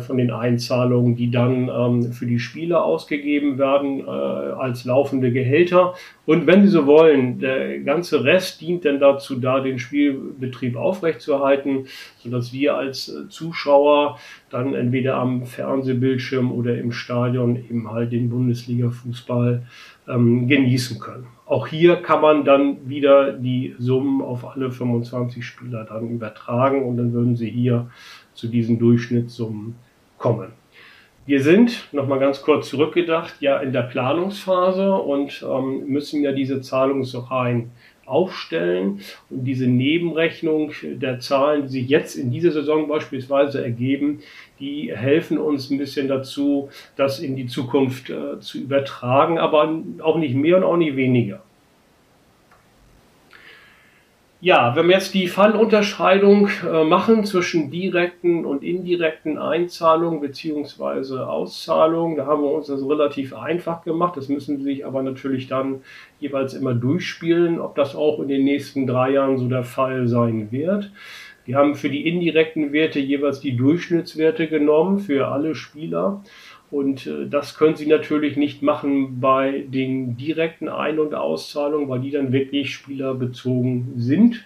von 0.00 0.18
den 0.18 0.30
Einzahlungen, 0.30 1.16
die 1.16 1.30
dann 1.30 1.68
ähm, 1.68 2.12
für 2.12 2.26
die 2.26 2.38
Spieler 2.38 2.84
ausgegeben 2.84 3.58
werden 3.58 4.00
äh, 4.00 4.10
als 4.10 4.84
laufende 4.84 5.32
Gehälter. 5.32 5.94
Und 6.26 6.46
wenn 6.46 6.62
Sie 6.62 6.68
so 6.68 6.86
wollen, 6.86 7.40
der 7.40 7.80
ganze 7.80 8.22
Rest 8.22 8.60
dient 8.60 8.84
dann 8.84 9.00
dazu, 9.00 9.40
da 9.40 9.60
den 9.60 9.78
Spielbetrieb 9.78 10.76
aufrechtzuerhalten, 10.76 11.86
sodass 12.18 12.52
wir 12.52 12.76
als 12.76 13.08
äh, 13.08 13.28
Zuschauer 13.28 14.18
dann 14.50 14.74
entweder 14.74 15.16
am 15.16 15.46
Fernsehbildschirm 15.46 16.52
oder 16.52 16.76
im 16.78 16.92
Stadion 16.92 17.56
eben 17.56 17.90
halt 17.90 18.12
den 18.12 18.28
Bundesliga-Fußball 18.28 19.62
ähm, 20.08 20.48
genießen 20.48 20.98
können. 20.98 21.26
Auch 21.46 21.66
hier 21.66 21.96
kann 21.96 22.20
man 22.20 22.44
dann 22.44 22.88
wieder 22.88 23.32
die 23.32 23.74
Summen 23.78 24.22
auf 24.22 24.46
alle 24.46 24.70
25 24.70 25.44
Spieler 25.44 25.84
dann 25.84 26.08
übertragen 26.08 26.84
und 26.84 26.96
dann 26.96 27.12
würden 27.12 27.36
Sie 27.36 27.50
hier 27.50 27.90
zu 28.34 28.48
diesen 28.48 28.78
Durchschnittssummen 28.78 29.74
kommen. 30.18 30.52
Wir 31.24 31.40
sind, 31.40 31.88
nochmal 31.92 32.18
ganz 32.18 32.42
kurz 32.42 32.68
zurückgedacht, 32.68 33.34
ja 33.40 33.58
in 33.58 33.72
der 33.72 33.82
Planungsphase 33.82 34.92
und 34.92 35.44
ähm, 35.48 35.86
müssen 35.86 36.22
ja 36.24 36.32
diese 36.32 36.60
Zahlungsreihen 36.60 37.70
aufstellen. 38.06 39.00
Und 39.30 39.44
diese 39.44 39.66
Nebenrechnung 39.66 40.72
der 40.82 41.20
Zahlen, 41.20 41.62
die 41.62 41.68
sich 41.68 41.88
jetzt 41.88 42.16
in 42.16 42.32
dieser 42.32 42.50
Saison 42.50 42.88
beispielsweise 42.88 43.62
ergeben, 43.62 44.20
die 44.58 44.92
helfen 44.94 45.38
uns 45.38 45.70
ein 45.70 45.78
bisschen 45.78 46.08
dazu, 46.08 46.70
das 46.96 47.20
in 47.20 47.36
die 47.36 47.46
Zukunft 47.46 48.10
äh, 48.10 48.40
zu 48.40 48.58
übertragen, 48.58 49.38
aber 49.38 49.80
auch 50.00 50.18
nicht 50.18 50.34
mehr 50.34 50.56
und 50.56 50.64
auch 50.64 50.76
nicht 50.76 50.96
weniger. 50.96 51.42
Ja, 54.44 54.74
wenn 54.74 54.88
wir 54.88 54.96
jetzt 54.96 55.14
die 55.14 55.28
Fallunterscheidung 55.28 56.48
äh, 56.68 56.82
machen 56.82 57.24
zwischen 57.24 57.70
direkten 57.70 58.44
und 58.44 58.64
indirekten 58.64 59.38
Einzahlungen 59.38 60.20
bzw. 60.20 61.18
Auszahlungen, 61.18 62.16
da 62.16 62.26
haben 62.26 62.42
wir 62.42 62.50
uns 62.50 62.66
das 62.66 62.82
relativ 62.82 63.36
einfach 63.36 63.84
gemacht. 63.84 64.16
Das 64.16 64.28
müssen 64.28 64.58
Sie 64.58 64.64
sich 64.64 64.84
aber 64.84 65.04
natürlich 65.04 65.46
dann 65.46 65.82
jeweils 66.18 66.54
immer 66.54 66.74
durchspielen, 66.74 67.60
ob 67.60 67.76
das 67.76 67.94
auch 67.94 68.18
in 68.18 68.26
den 68.26 68.42
nächsten 68.42 68.84
drei 68.84 69.10
Jahren 69.12 69.38
so 69.38 69.46
der 69.46 69.62
Fall 69.62 70.08
sein 70.08 70.50
wird. 70.50 70.90
Wir 71.44 71.56
haben 71.56 71.76
für 71.76 71.88
die 71.88 72.08
indirekten 72.08 72.72
Werte 72.72 72.98
jeweils 72.98 73.38
die 73.38 73.56
Durchschnittswerte 73.56 74.48
genommen 74.48 74.98
für 74.98 75.28
alle 75.28 75.54
Spieler 75.54 76.24
und 76.72 77.06
äh, 77.06 77.26
das 77.28 77.58
können 77.58 77.76
Sie 77.76 77.86
natürlich 77.86 78.38
nicht 78.38 78.62
machen 78.62 79.20
bei 79.20 79.64
den 79.68 80.16
direkten 80.16 80.70
Ein- 80.70 80.98
und 80.98 81.14
Auszahlungen, 81.14 81.90
weil 81.90 82.00
die 82.00 82.10
dann 82.10 82.32
wirklich 82.32 82.72
spielerbezogen 82.72 83.92
sind. 83.96 84.42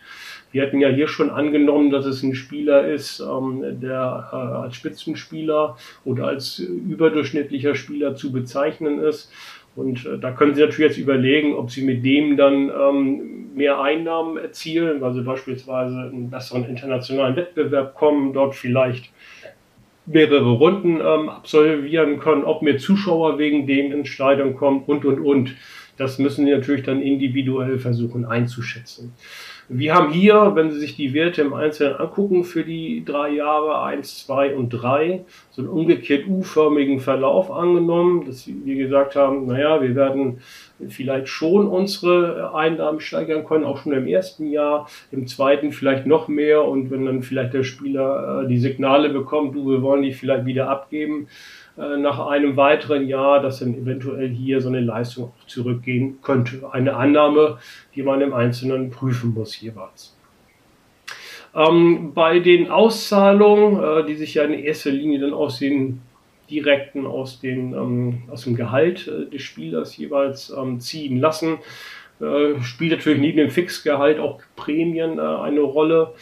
Wir 0.50 0.62
hatten 0.62 0.80
ja 0.80 0.88
hier 0.88 1.06
schon 1.06 1.30
angenommen, 1.30 1.90
dass 1.90 2.04
es 2.04 2.24
ein 2.24 2.34
Spieler 2.34 2.88
ist, 2.88 3.20
ähm, 3.20 3.80
der 3.80 4.28
äh, 4.32 4.36
als 4.36 4.74
Spitzenspieler 4.74 5.76
oder 6.04 6.26
als 6.26 6.58
überdurchschnittlicher 6.58 7.76
Spieler 7.76 8.16
zu 8.16 8.32
bezeichnen 8.32 8.98
ist. 8.98 9.30
Und 9.76 10.04
äh, 10.04 10.18
da 10.18 10.32
können 10.32 10.56
Sie 10.56 10.62
natürlich 10.62 10.90
jetzt 10.90 10.98
überlegen, 10.98 11.54
ob 11.54 11.70
Sie 11.70 11.84
mit 11.84 12.04
dem 12.04 12.36
dann 12.36 12.70
ähm, 12.70 13.54
mehr 13.54 13.80
Einnahmen 13.80 14.36
erzielen, 14.36 15.00
weil 15.00 15.14
Sie 15.14 15.22
beispielsweise 15.22 16.10
einen 16.12 16.28
besseren 16.30 16.64
internationalen 16.64 17.36
Wettbewerb 17.36 17.94
kommen, 17.94 18.32
dort 18.32 18.56
vielleicht 18.56 19.12
mehrere 20.06 20.50
Runden 20.50 21.00
ähm, 21.00 21.28
absolvieren 21.28 22.20
können, 22.20 22.44
ob 22.44 22.62
mehr 22.62 22.78
Zuschauer 22.78 23.38
wegen 23.38 23.66
dem 23.66 23.92
ins 23.92 24.08
Stadion 24.08 24.56
kommen 24.56 24.82
und, 24.86 25.04
und, 25.04 25.20
und. 25.20 25.56
Das 25.96 26.18
müssen 26.18 26.46
wir 26.46 26.56
natürlich 26.56 26.84
dann 26.84 27.00
individuell 27.00 27.78
versuchen 27.78 28.24
einzuschätzen. 28.24 29.14
Wir 29.68 29.94
haben 29.96 30.12
hier, 30.12 30.52
wenn 30.55 30.70
Sie 30.70 30.79
sich 30.79 30.94
die 30.94 31.12
Werte 31.12 31.42
im 31.42 31.52
Einzelnen 31.52 31.96
angucken, 31.96 32.44
für 32.44 32.62
die 32.62 33.05
drei 33.05 33.31
Jahre 33.31 33.83
1, 33.83 34.24
2 34.26 34.55
und 34.55 34.70
3 34.70 35.24
so 35.50 35.62
einen 35.62 35.68
umgekehrt 35.68 36.29
U-förmigen 36.29 37.00
Verlauf 37.00 37.50
angenommen, 37.50 38.26
dass 38.26 38.46
wir 38.46 38.76
gesagt 38.76 39.16
haben, 39.16 39.46
naja, 39.46 39.83
wir 39.83 39.96
werden 39.96 40.38
vielleicht 40.88 41.26
schon 41.26 41.66
unsere 41.66 42.55
Einnahmen 42.55 43.00
steigern 43.00 43.44
können, 43.44 43.64
auch 43.64 43.79
schon 43.79 43.92
im 43.92 44.07
ersten 44.07 44.46
Jahr, 44.46 44.88
im 45.11 45.26
zweiten 45.26 45.72
vielleicht 45.72 46.07
noch 46.07 46.29
mehr. 46.29 46.64
Und 46.64 46.92
wenn 46.92 47.05
dann 47.05 47.22
vielleicht 47.22 47.55
der 47.55 47.64
Spieler 47.64 48.44
äh, 48.44 48.48
die 48.48 48.59
Signale 48.59 49.09
bekommt, 49.09 49.57
du, 49.57 49.68
wir 49.68 49.83
wollen 49.83 50.02
die 50.02 50.12
vielleicht 50.12 50.46
wieder 50.46 50.68
abgeben, 50.68 51.26
nach 51.76 52.26
einem 52.26 52.56
weiteren 52.56 53.06
Jahr, 53.06 53.42
dass 53.42 53.58
dann 53.58 53.74
eventuell 53.74 54.28
hier 54.28 54.62
so 54.62 54.68
eine 54.68 54.80
Leistung 54.80 55.24
auch 55.24 55.46
zurückgehen 55.46 56.18
könnte. 56.22 56.72
Eine 56.72 56.96
Annahme, 56.96 57.58
die 57.94 58.02
man 58.02 58.22
im 58.22 58.32
Einzelnen 58.32 58.90
prüfen 58.90 59.34
muss 59.34 59.60
jeweils. 59.60 60.16
Ähm, 61.56 62.12
bei 62.12 62.38
den 62.38 62.70
Auszahlungen, 62.70 63.82
äh, 63.82 64.06
die 64.06 64.14
sich 64.14 64.34
ja 64.34 64.44
in 64.44 64.52
erster 64.52 64.90
Linie 64.90 65.20
dann 65.20 65.32
aus 65.32 65.58
den 65.58 66.02
direkten, 66.50 67.06
aus, 67.06 67.40
den, 67.40 67.72
ähm, 67.72 68.22
aus 68.30 68.44
dem 68.44 68.56
Gehalt 68.56 69.08
äh, 69.08 69.30
des 69.30 69.42
Spielers 69.42 69.96
jeweils 69.96 70.50
ähm, 70.50 70.80
ziehen 70.80 71.18
lassen, 71.18 71.58
äh, 72.20 72.60
spielt 72.62 72.92
natürlich 72.92 73.20
neben 73.20 73.38
dem 73.38 73.50
Fixgehalt 73.50 74.18
auch 74.18 74.40
Prämien 74.54 75.18
äh, 75.18 75.22
eine 75.22 75.60
Rolle. 75.60 76.12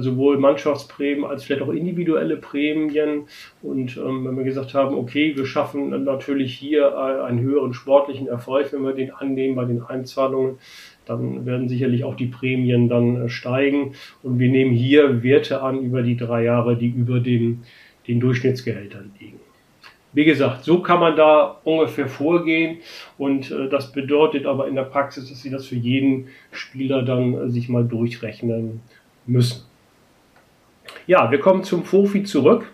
Sowohl 0.00 0.38
Mannschaftsprämien 0.38 1.24
als 1.24 1.44
vielleicht 1.44 1.62
auch 1.62 1.72
individuelle 1.72 2.36
Prämien. 2.36 3.24
Und 3.62 3.96
ähm, 3.96 4.26
wenn 4.26 4.36
wir 4.36 4.44
gesagt 4.44 4.74
haben, 4.74 4.96
okay, 4.96 5.36
wir 5.36 5.46
schaffen 5.46 6.04
natürlich 6.04 6.54
hier 6.54 6.88
äh, 6.88 7.24
einen 7.24 7.40
höheren 7.40 7.74
sportlichen 7.74 8.28
Erfolg, 8.28 8.72
wenn 8.72 8.84
wir 8.84 8.92
den 8.92 9.12
annehmen 9.12 9.56
bei 9.56 9.64
den 9.64 9.82
Einzahlungen, 9.82 10.58
dann 11.04 11.46
werden 11.46 11.68
sicherlich 11.68 12.04
auch 12.04 12.14
die 12.14 12.26
Prämien 12.26 12.88
dann 12.88 13.26
äh, 13.26 13.28
steigen. 13.28 13.94
Und 14.22 14.38
wir 14.38 14.50
nehmen 14.50 14.72
hier 14.72 15.22
Werte 15.22 15.62
an 15.62 15.82
über 15.82 16.02
die 16.02 16.16
drei 16.16 16.44
Jahre, 16.44 16.76
die 16.76 16.88
über 16.88 17.20
den, 17.20 17.62
den 18.06 18.20
Durchschnittsgehältern 18.20 19.12
liegen. 19.20 19.40
Wie 20.14 20.24
gesagt, 20.26 20.64
so 20.64 20.80
kann 20.80 21.00
man 21.00 21.16
da 21.16 21.58
ungefähr 21.64 22.06
vorgehen 22.06 22.78
und 23.16 23.50
äh, 23.50 23.68
das 23.70 23.92
bedeutet 23.92 24.44
aber 24.44 24.68
in 24.68 24.74
der 24.74 24.82
Praxis, 24.82 25.28
dass 25.30 25.40
Sie 25.40 25.50
das 25.50 25.66
für 25.66 25.76
jeden 25.76 26.28
Spieler 26.50 27.02
dann 27.02 27.34
äh, 27.34 27.48
sich 27.48 27.70
mal 27.70 27.84
durchrechnen 27.84 28.82
müssen. 29.26 29.64
Ja, 31.06 31.30
wir 31.30 31.40
kommen 31.40 31.64
zum 31.64 31.84
Fofi 31.84 32.22
zurück 32.22 32.70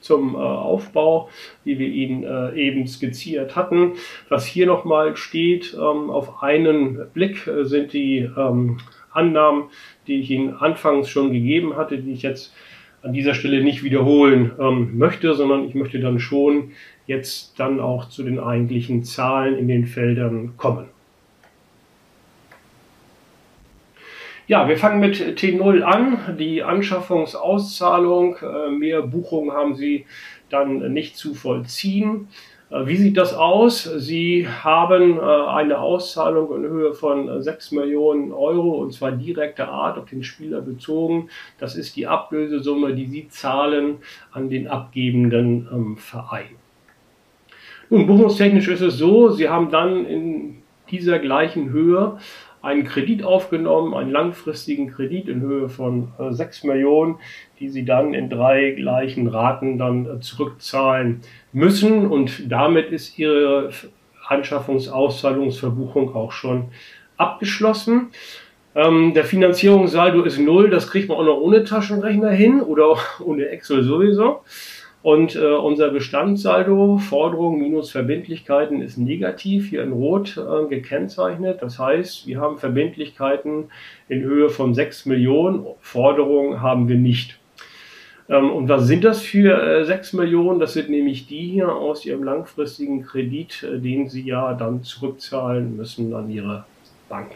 zum 0.00 0.34
äh, 0.34 0.38
Aufbau, 0.38 1.28
wie 1.64 1.78
wir 1.78 1.88
ihn 1.88 2.22
äh, 2.22 2.54
eben 2.54 2.86
skizziert 2.86 3.56
hatten. 3.56 3.92
Was 4.28 4.46
hier 4.46 4.66
nochmal 4.66 5.16
steht, 5.16 5.74
ähm, 5.74 6.10
auf 6.10 6.42
einen 6.42 7.10
Blick 7.12 7.46
äh, 7.46 7.64
sind 7.64 7.92
die 7.92 8.28
ähm, 8.36 8.78
Annahmen, 9.12 9.64
die 10.06 10.20
ich 10.20 10.30
Ihnen 10.30 10.54
anfangs 10.54 11.08
schon 11.08 11.32
gegeben 11.32 11.76
hatte, 11.76 11.98
die 11.98 12.12
ich 12.12 12.22
jetzt 12.22 12.54
an 13.02 13.12
dieser 13.12 13.34
Stelle 13.34 13.62
nicht 13.62 13.82
wiederholen 13.82 14.52
ähm, 14.58 14.96
möchte, 14.96 15.34
sondern 15.34 15.64
ich 15.64 15.74
möchte 15.74 16.00
dann 16.00 16.18
schon 16.18 16.72
jetzt 17.06 17.58
dann 17.58 17.80
auch 17.80 18.08
zu 18.08 18.22
den 18.22 18.38
eigentlichen 18.38 19.04
Zahlen 19.04 19.58
in 19.58 19.68
den 19.68 19.86
Feldern 19.86 20.56
kommen. 20.56 20.86
Ja, 24.48 24.68
wir 24.68 24.78
fangen 24.78 25.00
mit 25.00 25.16
T0 25.16 25.82
an. 25.82 26.36
Die 26.38 26.62
Anschaffungsauszahlung. 26.62 28.36
Äh, 28.36 28.70
mehr 28.70 29.02
Buchungen 29.02 29.50
haben 29.50 29.74
Sie 29.74 30.06
dann 30.50 30.92
nicht 30.92 31.16
zu 31.16 31.34
vollziehen. 31.34 32.28
Äh, 32.70 32.86
wie 32.86 32.96
sieht 32.96 33.16
das 33.16 33.34
aus? 33.34 33.82
Sie 33.82 34.46
haben 34.48 35.18
äh, 35.18 35.20
eine 35.20 35.80
Auszahlung 35.80 36.54
in 36.54 36.70
Höhe 36.70 36.94
von 36.94 37.42
6 37.42 37.72
Millionen 37.72 38.30
Euro 38.30 38.74
und 38.74 38.92
zwar 38.92 39.10
direkter 39.10 39.68
Art 39.68 39.98
auf 39.98 40.08
den 40.08 40.22
Spieler 40.22 40.60
bezogen. 40.60 41.28
Das 41.58 41.74
ist 41.74 41.96
die 41.96 42.06
Ablösesumme, 42.06 42.94
die 42.94 43.06
Sie 43.06 43.28
zahlen 43.28 43.96
an 44.30 44.48
den 44.48 44.68
abgebenden 44.68 45.68
ähm, 45.72 45.96
Verein. 45.96 46.54
Nun, 47.90 48.06
buchungstechnisch 48.06 48.68
ist 48.68 48.80
es 48.80 48.96
so, 48.96 49.30
Sie 49.30 49.48
haben 49.48 49.72
dann 49.72 50.06
in 50.06 50.62
dieser 50.90 51.18
gleichen 51.18 51.70
Höhe 51.70 52.18
einen 52.62 52.84
Kredit 52.84 53.22
aufgenommen, 53.22 53.94
einen 53.94 54.10
langfristigen 54.10 54.88
Kredit 54.92 55.28
in 55.28 55.40
Höhe 55.40 55.68
von 55.68 56.08
6 56.18 56.64
äh, 56.64 56.66
Millionen, 56.66 57.16
die 57.60 57.68
sie 57.68 57.84
dann 57.84 58.14
in 58.14 58.28
drei 58.28 58.72
gleichen 58.72 59.28
Raten 59.28 59.78
dann 59.78 60.06
äh, 60.06 60.20
zurückzahlen 60.20 61.20
müssen. 61.52 62.06
Und 62.06 62.50
damit 62.50 62.90
ist 62.90 63.18
ihre 63.18 63.70
Anschaffungsauszahlungsverbuchung 64.26 66.14
auch 66.14 66.32
schon 66.32 66.66
abgeschlossen. 67.16 68.08
Ähm, 68.74 69.14
der 69.14 69.24
Finanzierungssaldo 69.24 70.22
ist 70.22 70.38
null, 70.38 70.68
das 70.68 70.88
kriegt 70.88 71.08
man 71.08 71.16
auch 71.16 71.24
noch 71.24 71.38
ohne 71.38 71.64
Taschenrechner 71.64 72.30
hin 72.30 72.60
oder 72.60 72.96
ohne 73.20 73.48
Excel 73.48 73.82
sowieso. 73.82 74.42
Und 75.06 75.36
äh, 75.36 75.52
unser 75.52 75.90
Bestandssaldo, 75.90 76.98
Forderungen 76.98 77.60
minus 77.60 77.92
Verbindlichkeiten, 77.92 78.82
ist 78.82 78.98
negativ, 78.98 79.70
hier 79.70 79.84
in 79.84 79.92
Rot 79.92 80.36
äh, 80.36 80.66
gekennzeichnet. 80.68 81.62
Das 81.62 81.78
heißt, 81.78 82.26
wir 82.26 82.40
haben 82.40 82.58
Verbindlichkeiten 82.58 83.70
in 84.08 84.22
Höhe 84.22 84.48
von 84.48 84.74
6 84.74 85.06
Millionen, 85.06 85.64
Forderungen 85.78 86.60
haben 86.60 86.88
wir 86.88 86.96
nicht. 86.96 87.38
Ähm, 88.28 88.50
und 88.50 88.68
was 88.68 88.88
sind 88.88 89.04
das 89.04 89.22
für 89.22 89.56
äh, 89.56 89.84
6 89.84 90.14
Millionen? 90.14 90.58
Das 90.58 90.72
sind 90.72 90.90
nämlich 90.90 91.28
die 91.28 91.52
hier 91.52 91.72
aus 91.72 92.04
Ihrem 92.04 92.24
langfristigen 92.24 93.02
Kredit, 93.02 93.62
äh, 93.62 93.78
den 93.78 94.08
Sie 94.08 94.26
ja 94.26 94.54
dann 94.54 94.82
zurückzahlen 94.82 95.76
müssen 95.76 96.12
an 96.14 96.28
Ihre 96.28 96.64
Bank. 97.08 97.30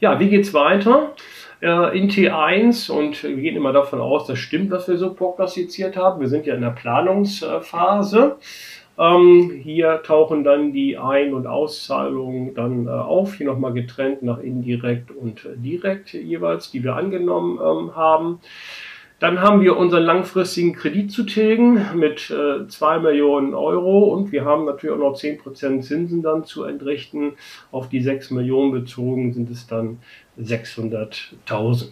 Ja, 0.00 0.18
wie 0.18 0.30
geht's 0.30 0.54
weiter? 0.54 1.12
Äh, 1.60 1.98
in 1.98 2.08
T1 2.10 2.90
und 2.90 3.22
wir 3.22 3.36
gehen 3.36 3.56
immer 3.56 3.72
davon 3.72 4.00
aus, 4.00 4.26
das 4.26 4.38
stimmt, 4.38 4.70
was 4.70 4.88
wir 4.88 4.96
so 4.96 5.14
prognostiziert 5.14 5.96
haben. 5.96 6.20
Wir 6.20 6.28
sind 6.28 6.46
ja 6.46 6.54
in 6.54 6.60
der 6.60 6.70
Planungsphase. 6.70 8.36
Ähm, 8.98 9.50
hier 9.62 10.02
tauchen 10.02 10.42
dann 10.42 10.72
die 10.72 10.96
Ein- 10.96 11.34
und 11.34 11.46
Auszahlungen 11.46 12.54
dann 12.54 12.86
äh, 12.86 12.90
auf, 12.90 13.34
hier 13.34 13.46
nochmal 13.46 13.74
getrennt 13.74 14.22
nach 14.22 14.38
indirekt 14.38 15.10
und 15.10 15.44
äh, 15.44 15.56
direkt 15.56 16.14
jeweils, 16.14 16.70
die 16.70 16.82
wir 16.82 16.96
angenommen 16.96 17.58
ähm, 17.62 17.94
haben. 17.94 18.40
Dann 19.18 19.40
haben 19.40 19.62
wir 19.62 19.78
unseren 19.78 20.02
langfristigen 20.02 20.74
Kredit 20.74 21.10
zu 21.10 21.24
tilgen 21.24 21.98
mit 21.98 22.30
äh, 22.30 22.68
2 22.68 22.98
Millionen 22.98 23.54
Euro 23.54 24.12
und 24.12 24.30
wir 24.30 24.44
haben 24.44 24.66
natürlich 24.66 24.94
auch 24.94 25.00
noch 25.00 25.16
10% 25.16 25.80
Zinsen 25.80 26.22
dann 26.22 26.44
zu 26.44 26.64
entrichten. 26.64 27.32
Auf 27.72 27.88
die 27.88 28.02
6 28.02 28.30
Millionen 28.32 28.72
bezogen 28.72 29.32
sind 29.32 29.50
es 29.50 29.66
dann 29.66 30.00
600.000. 30.38 31.88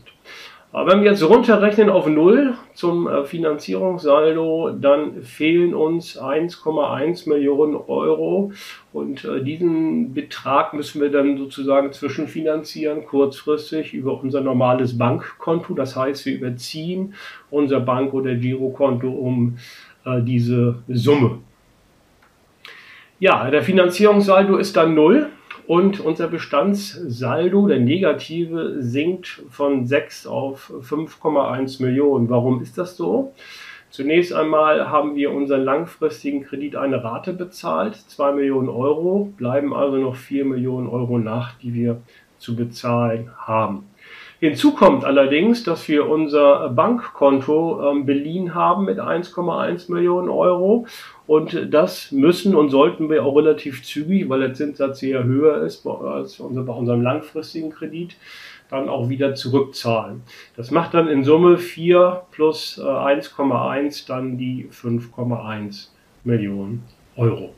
Aber 0.75 0.91
wenn 0.91 1.05
wir 1.05 1.13
jetzt 1.13 1.23
runterrechnen 1.23 1.89
auf 1.89 2.09
Null 2.09 2.55
zum 2.75 3.07
äh, 3.07 3.25
Finanzierungssaldo, 3.25 4.71
dann 4.71 5.23
fehlen 5.23 5.73
uns 5.73 6.21
1,1 6.21 7.29
Millionen 7.29 7.77
Euro 7.77 8.51
und 8.93 9.25
äh, 9.25 9.41
diesen 9.41 10.15
Betrag 10.15 10.75
müssen 10.75 11.01
wir 11.01 11.13
dann 11.13 11.39
sozusagen 11.39 11.93
zwischenfinanzieren, 11.93 13.07
kurzfristig 13.07 13.95
über 13.95 14.21
unser 14.21 14.41
normales 14.41 14.99
Bankkonto. 14.99 15.75
Das 15.75 15.95
heißt, 15.95 16.27
wir 16.27 16.35
überziehen 16.35 17.15
unser 17.53 17.79
Bank- 17.79 18.13
oder 18.13 18.35
Girokonto 18.35 19.09
um 19.11 19.59
äh, 20.05 20.23
diese 20.23 20.83
Summe. 20.89 21.39
Ja, 23.21 23.49
der 23.49 23.63
Finanzierungssaldo 23.63 24.57
ist 24.57 24.77
dann 24.77 24.97
Null. 24.97 25.31
Und 25.67 26.01
unser 26.01 26.29
Bestandssaldo, 26.29 27.67
der 27.69 27.81
negative, 27.81 28.83
sinkt 28.83 29.43
von 29.49 29.87
6 29.87 30.27
auf 30.27 30.71
5,1 30.83 31.83
Millionen. 31.83 32.29
Warum 32.29 32.61
ist 32.61 32.77
das 32.77 32.97
so? 32.97 33.33
Zunächst 33.89 34.33
einmal 34.33 34.91
haben 34.91 35.15
wir 35.15 35.31
unseren 35.31 35.65
langfristigen 35.65 36.43
Kredit 36.43 36.75
eine 36.77 37.03
Rate 37.03 37.33
bezahlt, 37.33 37.95
2 37.95 38.33
Millionen 38.33 38.69
Euro, 38.69 39.33
bleiben 39.37 39.73
also 39.73 39.97
noch 39.97 40.17
4 40.17 40.45
Millionen 40.45 40.89
Euro 40.89 41.19
nach, 41.19 41.57
die 41.59 41.73
wir 41.73 42.03
zu 42.39 42.57
bezahlen 42.57 43.31
haben. 43.39 43.85
Hinzu 44.45 44.75
kommt 44.75 45.07
allerdings, 45.07 45.65
dass 45.65 45.89
wir 45.89 46.07
unser 46.07 46.69
Bankkonto 46.69 47.91
ähm, 47.91 48.05
beliehen 48.05 48.55
haben 48.55 48.85
mit 48.85 48.99
1,1 49.01 49.91
Millionen 49.91 50.29
Euro 50.29 50.87
und 51.27 51.73
das 51.73 52.13
müssen 52.13 52.55
und 52.55 52.69
sollten 52.69 53.09
wir 53.09 53.25
auch 53.25 53.37
relativ 53.37 53.83
zügig, 53.85 54.29
weil 54.29 54.41
der 54.41 54.53
Zinssatz 54.53 55.01
hier 55.01 55.25
höher 55.25 55.63
ist 55.63 55.87
als 55.87 56.37
bei 56.37 56.73
unserem 56.75 57.01
langfristigen 57.01 57.71
Kredit, 57.71 58.17
dann 58.69 58.91
auch 58.91 59.09
wieder 59.09 59.35
zurückzahlen. 59.35 60.21
Das 60.59 60.71
macht 60.71 60.93
dann 60.93 61.09
in 61.09 61.25
Summe 61.25 61.57
4 61.57 62.25
plus 62.31 62.79
1,1 62.79 64.03
äh, 64.03 64.07
dann 64.09 64.37
die 64.37 64.69
5,1 64.71 65.89
Millionen 66.23 66.83
Euro. 67.17 67.55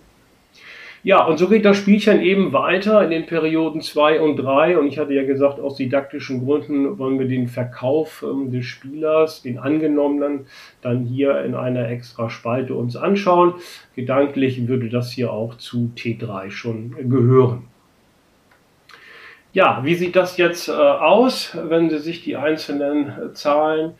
Ja, 1.06 1.24
und 1.24 1.38
so 1.38 1.48
geht 1.48 1.64
das 1.64 1.76
Spielchen 1.76 2.20
eben 2.20 2.52
weiter 2.52 3.04
in 3.04 3.10
den 3.10 3.26
Perioden 3.26 3.80
2 3.80 4.20
und 4.20 4.38
3. 4.38 4.76
Und 4.76 4.88
ich 4.88 4.98
hatte 4.98 5.14
ja 5.14 5.22
gesagt, 5.22 5.60
aus 5.60 5.76
didaktischen 5.76 6.44
Gründen 6.44 6.98
wollen 6.98 7.20
wir 7.20 7.28
den 7.28 7.46
Verkauf 7.46 8.24
ähm, 8.28 8.50
des 8.50 8.64
Spielers, 8.64 9.40
den 9.40 9.56
angenommenen, 9.56 10.46
dann 10.82 11.04
hier 11.04 11.44
in 11.44 11.54
einer 11.54 11.88
extra 11.90 12.28
Spalte 12.28 12.74
uns 12.74 12.96
anschauen. 12.96 13.54
Gedanklich 13.94 14.66
würde 14.66 14.88
das 14.88 15.12
hier 15.12 15.32
auch 15.32 15.56
zu 15.58 15.92
T3 15.96 16.50
schon 16.50 16.96
gehören. 17.08 17.68
Ja, 19.52 19.82
wie 19.84 19.94
sieht 19.94 20.16
das 20.16 20.36
jetzt 20.38 20.68
äh, 20.68 20.72
aus, 20.72 21.56
wenn 21.68 21.88
Sie 21.88 22.00
sich 22.00 22.24
die 22.24 22.34
einzelnen 22.34 23.06
äh, 23.06 23.32
Zahlen 23.32 23.92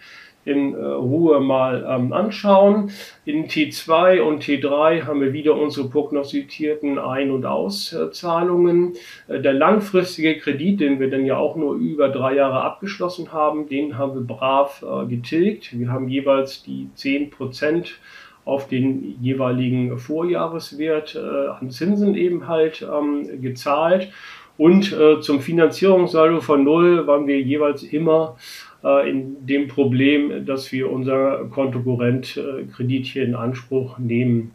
in 0.47 0.75
äh, 0.75 0.79
Ruhe 0.79 1.41
mal 1.41 1.85
ähm, 1.87 2.13
anschauen. 2.13 2.91
In 3.25 3.49
T2 3.49 4.21
und 4.21 4.45
T3 4.45 5.03
haben 5.05 5.21
wir 5.21 5.33
wieder 5.33 5.57
unsere 5.57 5.89
prognostizierten 5.89 6.99
Ein- 6.99 7.33
und 7.33 7.45
Auszahlungen. 7.45 8.95
Äh, 9.27 9.41
der 9.41 9.53
langfristige 9.53 10.39
Kredit, 10.39 10.81
den 10.81 11.01
wir 11.01 11.11
dann 11.11 11.27
ja 11.27 11.37
auch 11.37 11.57
nur 11.57 11.75
über 11.75 12.09
drei 12.09 12.37
Jahre 12.37 12.63
abgeschlossen 12.63 13.33
haben, 13.33 13.69
den 13.69 13.99
haben 13.99 14.15
wir 14.15 14.23
brav 14.23 14.83
äh, 14.83 15.07
getilgt. 15.07 15.77
Wir 15.79 15.91
haben 15.91 16.09
jeweils 16.09 16.63
die 16.63 16.89
10 16.95 17.31
Prozent 17.31 17.99
auf 18.45 18.69
den 18.69 19.21
jeweiligen 19.21 19.99
Vorjahreswert 19.99 21.17
äh, 21.17 21.49
an 21.49 21.71
Zinsen 21.71 22.15
eben 22.15 22.47
halt 22.47 22.87
ähm, 22.89 23.43
gezahlt. 23.43 24.13
Und 24.59 24.92
äh, 24.92 25.21
zum 25.21 25.40
Finanzierungssaldo 25.40 26.40
von 26.40 26.64
Null 26.64 27.07
waren 27.07 27.27
wir 27.27 27.40
jeweils 27.40 27.83
immer 27.83 28.37
äh, 28.83 29.09
in 29.11 29.47
dem 29.47 29.69
Problem, 29.69 30.47
dass 30.47 30.73
wir 30.73 30.90
unser 30.90 31.45
Kontokorrent 31.51 32.37
äh, 32.37 32.64
Kredit 32.64 33.07
hier 33.07 33.25
in 33.25 33.35
Anspruch 33.35 33.99
nehmen 33.99 34.53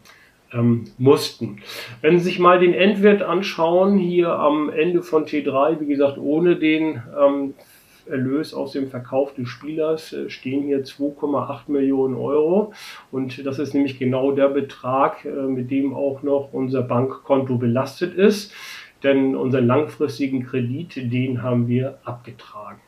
ähm, 0.52 0.84
mussten. 0.98 1.58
Wenn 2.00 2.18
Sie 2.18 2.24
sich 2.24 2.38
mal 2.38 2.58
den 2.58 2.74
Endwert 2.74 3.22
anschauen, 3.22 3.98
hier 3.98 4.30
am 4.30 4.70
Ende 4.70 5.02
von 5.02 5.24
T3, 5.24 5.80
wie 5.80 5.86
gesagt, 5.86 6.18
ohne 6.18 6.56
den 6.56 7.02
ähm, 7.18 7.54
Erlös 8.06 8.52
aus 8.52 8.72
dem 8.72 8.88
Verkauf 8.88 9.34
des 9.34 9.48
Spielers 9.48 10.12
äh, 10.12 10.28
stehen 10.28 10.64
hier 10.64 10.84
2,8 10.84 11.70
Millionen 11.70 12.16
Euro. 12.16 12.72
Und 13.10 13.46
das 13.46 13.58
ist 13.58 13.74
nämlich 13.74 13.98
genau 13.98 14.32
der 14.32 14.48
Betrag, 14.48 15.24
äh, 15.24 15.28
mit 15.28 15.70
dem 15.70 15.94
auch 15.94 16.22
noch 16.22 16.52
unser 16.52 16.82
Bankkonto 16.82 17.56
belastet 17.56 18.14
ist. 18.14 18.52
Denn 19.02 19.36
unseren 19.36 19.66
langfristigen 19.66 20.44
Kredit, 20.44 21.12
den 21.12 21.42
haben 21.42 21.68
wir 21.68 21.98
abgetragen. 22.04 22.80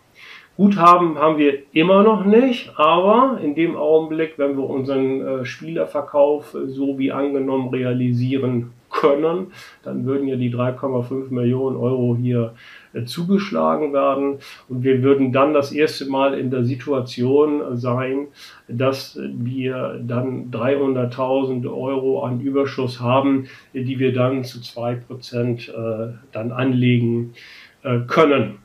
Guthaben 0.57 1.19
haben 1.19 1.39
wir 1.39 1.63
immer 1.73 2.05
noch 2.05 2.25
nicht, 2.25 2.79
aber 2.79 3.41
in 3.43 3.57
dem 3.57 3.75
Augenblick, 3.75 4.35
wenn 4.37 4.57
wir 4.57 4.71
unseren 4.71 5.21
äh, 5.21 5.45
Spielerverkauf 5.45 6.57
so 6.67 6.97
wie 6.97 7.11
angenommen 7.11 7.71
realisieren 7.71 8.71
können, 8.89 9.49
dann 9.83 10.07
würden 10.07 10.29
ja 10.29 10.37
die 10.37 10.55
3,5 10.55 11.33
Millionen 11.33 11.77
Euro 11.77 12.17
hier 12.17 12.53
äh, 12.53 12.84
zugeschlagen 13.05 13.93
werden 13.93 14.39
und 14.69 14.85
wir 14.85 15.03
würden 15.03 15.33
dann 15.33 15.53
das 15.55 15.73
erste 15.73 16.07
Mal 16.07 16.35
in 16.35 16.51
der 16.51 16.65
Situation 16.65 17.77
sein, 17.77 18.29
dass 18.69 19.19
wir 19.21 20.01
dann 20.03 20.51
300.000 20.51 21.67
Euro 21.67 22.23
an 22.23 22.41
Überschuss 22.41 23.01
haben, 23.01 23.47
die 23.73 23.99
wir 23.99 24.13
dann 24.13 24.45
zu 24.45 24.59
2% 24.59 25.71
äh, 25.71 26.15
dann 26.33 26.53
anlegen 26.53 27.35
äh, 27.83 28.01
können. 28.07 28.59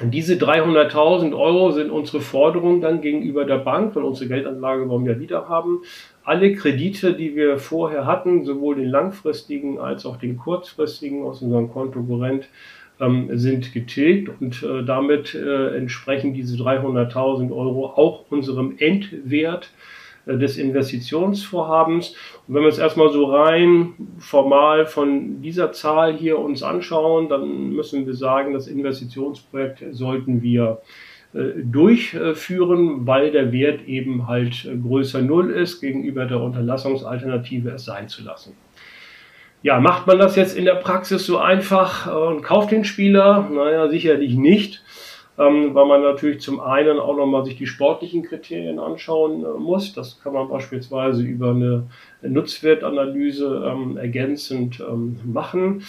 Diese 0.00 0.34
300.000 0.34 1.36
Euro 1.36 1.72
sind 1.72 1.90
unsere 1.90 2.20
Forderung 2.20 2.80
dann 2.80 3.00
gegenüber 3.00 3.44
der 3.44 3.58
Bank, 3.58 3.96
weil 3.96 4.04
unsere 4.04 4.28
Geldanlage 4.28 4.88
wollen 4.88 5.04
wir 5.04 5.18
wieder 5.18 5.48
haben. 5.48 5.82
Alle 6.22 6.54
Kredite, 6.54 7.14
die 7.14 7.34
wir 7.34 7.58
vorher 7.58 8.06
hatten, 8.06 8.44
sowohl 8.44 8.76
den 8.76 8.90
langfristigen 8.90 9.80
als 9.80 10.06
auch 10.06 10.16
den 10.16 10.36
kurzfristigen 10.36 11.24
aus 11.24 11.42
unserem 11.42 11.72
Kontokorrent, 11.72 12.48
ähm, 13.00 13.28
sind 13.38 13.72
getilgt 13.72 14.30
und 14.40 14.62
äh, 14.62 14.84
damit 14.84 15.34
äh, 15.34 15.76
entsprechen 15.76 16.34
diese 16.34 16.56
300.000 16.56 17.50
Euro 17.52 17.86
auch 17.86 18.24
unserem 18.30 18.76
Endwert 18.78 19.70
äh, 20.26 20.36
des 20.36 20.58
Investitionsvorhabens. 20.58 22.14
Und 22.46 22.54
wenn 22.54 22.62
wir 22.62 22.68
uns 22.68 22.78
erstmal 22.78 23.10
so 23.10 23.26
rein 23.26 23.94
formal 24.18 24.86
von 24.86 25.42
dieser 25.42 25.72
Zahl 25.72 26.16
hier 26.16 26.38
uns 26.38 26.62
anschauen, 26.62 27.28
dann 27.28 27.70
müssen 27.70 28.06
wir 28.06 28.14
sagen, 28.14 28.52
das 28.52 28.66
Investitionsprojekt 28.66 29.84
sollten 29.92 30.42
wir 30.42 30.80
äh, 31.34 31.62
durchführen, 31.62 33.06
weil 33.06 33.30
der 33.30 33.52
Wert 33.52 33.86
eben 33.86 34.26
halt 34.26 34.68
größer 34.82 35.22
Null 35.22 35.50
ist, 35.50 35.80
gegenüber 35.80 36.24
der 36.24 36.40
Unterlassungsalternative 36.40 37.70
es 37.70 37.84
sein 37.84 38.08
zu 38.08 38.24
lassen. 38.24 38.54
Ja, 39.62 39.80
macht 39.80 40.06
man 40.06 40.18
das 40.18 40.36
jetzt 40.36 40.56
in 40.56 40.64
der 40.64 40.76
Praxis 40.76 41.26
so 41.26 41.38
einfach 41.38 42.06
äh, 42.06 42.10
und 42.10 42.42
kauft 42.42 42.70
den 42.70 42.84
Spieler? 42.84 43.48
Naja, 43.50 43.88
sicherlich 43.88 44.34
nicht 44.34 44.82
ähm, 45.38 45.72
weil 45.74 45.86
man 45.86 46.02
natürlich 46.02 46.40
zum 46.40 46.60
einen 46.60 46.98
auch 46.98 47.16
nochmal 47.16 47.44
sich 47.44 47.56
die 47.56 47.66
sportlichen 47.66 48.24
Kriterien 48.24 48.80
anschauen 48.80 49.44
äh, 49.44 49.58
muss. 49.58 49.94
Das 49.94 50.20
kann 50.20 50.32
man 50.32 50.48
beispielsweise 50.48 51.22
über 51.22 51.50
eine 51.50 51.86
Nutzwertanalyse 52.22 53.64
ähm, 53.64 53.96
ergänzend 53.96 54.80
ähm, 54.80 55.20
machen. 55.24 55.84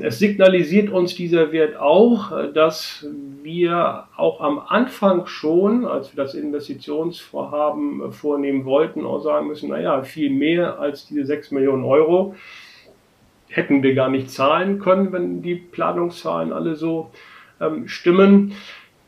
Es 0.00 0.18
signalisiert 0.18 0.88
uns 0.90 1.14
dieser 1.14 1.52
Wert 1.52 1.76
auch, 1.76 2.32
äh, 2.32 2.50
dass 2.52 3.06
wir 3.42 4.04
auch 4.16 4.40
am 4.40 4.58
Anfang 4.58 5.26
schon, 5.26 5.84
als 5.84 6.16
wir 6.16 6.24
das 6.24 6.34
Investitionsvorhaben 6.34 8.10
vornehmen 8.12 8.64
wollten, 8.64 9.04
auch 9.04 9.20
sagen 9.20 9.48
müssen, 9.48 9.68
naja, 9.68 10.02
viel 10.02 10.30
mehr 10.30 10.80
als 10.80 11.06
diese 11.06 11.26
6 11.26 11.50
Millionen 11.50 11.84
Euro 11.84 12.34
hätten 13.48 13.82
wir 13.82 13.94
gar 13.94 14.10
nicht 14.10 14.30
zahlen 14.30 14.78
können, 14.78 15.12
wenn 15.12 15.42
die 15.42 15.54
Planungszahlen 15.54 16.52
alle 16.52 16.76
so 16.76 17.10
ähm, 17.60 17.88
stimmen. 17.88 18.52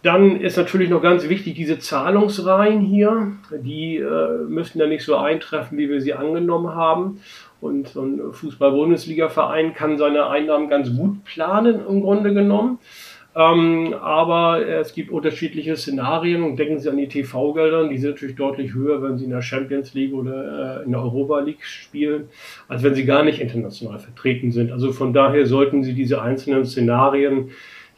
Dann 0.02 0.40
ist 0.40 0.56
natürlich 0.56 0.88
noch 0.88 1.02
ganz 1.02 1.28
wichtig 1.28 1.54
diese 1.54 1.78
Zahlungsreihen 1.78 2.80
hier. 2.80 3.32
Die 3.52 3.96
äh, 3.96 4.44
müssten 4.48 4.78
ja 4.78 4.86
nicht 4.86 5.04
so 5.04 5.16
eintreffen, 5.16 5.76
wie 5.76 5.90
wir 5.90 6.00
sie 6.00 6.14
angenommen 6.14 6.74
haben. 6.74 7.20
Und 7.60 7.88
so 7.88 8.02
ein 8.02 8.32
Fußball-Bundesliga-Verein 8.32 9.74
kann 9.74 9.98
seine 9.98 10.28
Einnahmen 10.28 10.70
ganz 10.70 10.96
gut 10.96 11.22
planen, 11.24 11.86
im 11.86 12.00
Grunde 12.00 12.32
genommen. 12.32 12.78
Ähm, 13.36 13.94
aber 13.94 14.66
es 14.66 14.92
gibt 14.92 15.10
unterschiedliche 15.10 15.76
Szenarien 15.76 16.42
und 16.42 16.56
denken 16.56 16.80
Sie 16.80 16.88
an 16.88 16.96
die 16.96 17.06
TV-Geldern, 17.06 17.88
die 17.88 17.98
sind 17.98 18.10
natürlich 18.10 18.34
deutlich 18.34 18.74
höher, 18.74 19.02
wenn 19.02 19.18
Sie 19.18 19.24
in 19.24 19.30
der 19.30 19.42
Champions 19.42 19.94
League 19.94 20.12
oder 20.12 20.80
äh, 20.80 20.84
in 20.84 20.90
der 20.90 21.00
Europa 21.00 21.38
League 21.38 21.64
spielen, 21.64 22.28
als 22.66 22.82
wenn 22.82 22.94
Sie 22.94 23.04
gar 23.04 23.22
nicht 23.22 23.40
international 23.40 24.00
vertreten 24.00 24.50
sind. 24.50 24.72
Also 24.72 24.92
von 24.92 25.12
daher 25.12 25.46
sollten 25.46 25.84
Sie 25.84 25.94
diese 25.94 26.20
einzelnen 26.20 26.64
Szenarien 26.64 27.50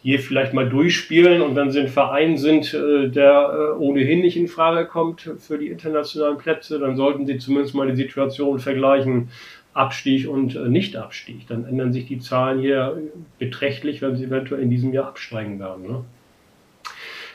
hier 0.02 0.18
vielleicht 0.18 0.52
mal 0.52 0.68
durchspielen 0.68 1.40
und 1.42 1.54
wenn 1.54 1.70
sie 1.70 1.80
ein 1.80 1.88
Verein 1.88 2.36
sind, 2.36 2.74
äh, 2.74 3.08
der 3.08 3.74
äh, 3.76 3.78
ohnehin 3.78 4.20
nicht 4.20 4.36
in 4.36 4.48
Frage 4.48 4.86
kommt 4.86 5.30
für 5.38 5.58
die 5.58 5.68
internationalen 5.68 6.38
Plätze, 6.38 6.80
dann 6.80 6.96
sollten 6.96 7.24
sie 7.24 7.38
zumindest 7.38 7.76
mal 7.76 7.88
die 7.88 7.96
Situation 7.96 8.58
vergleichen, 8.58 9.28
Abstieg 9.74 10.28
und 10.28 10.54
äh, 10.54 10.68
Nicht-Abstieg. 10.68 11.46
Dann 11.48 11.64
ändern 11.64 11.92
sich 11.92 12.06
die 12.06 12.18
Zahlen 12.18 12.60
hier 12.60 12.98
beträchtlich, 13.38 14.02
wenn 14.02 14.16
sie 14.16 14.24
eventuell 14.24 14.62
in 14.62 14.70
diesem 14.70 14.92
Jahr 14.92 15.08
absteigen 15.08 15.58
werden. 15.58 15.86
Ne? 15.86 16.04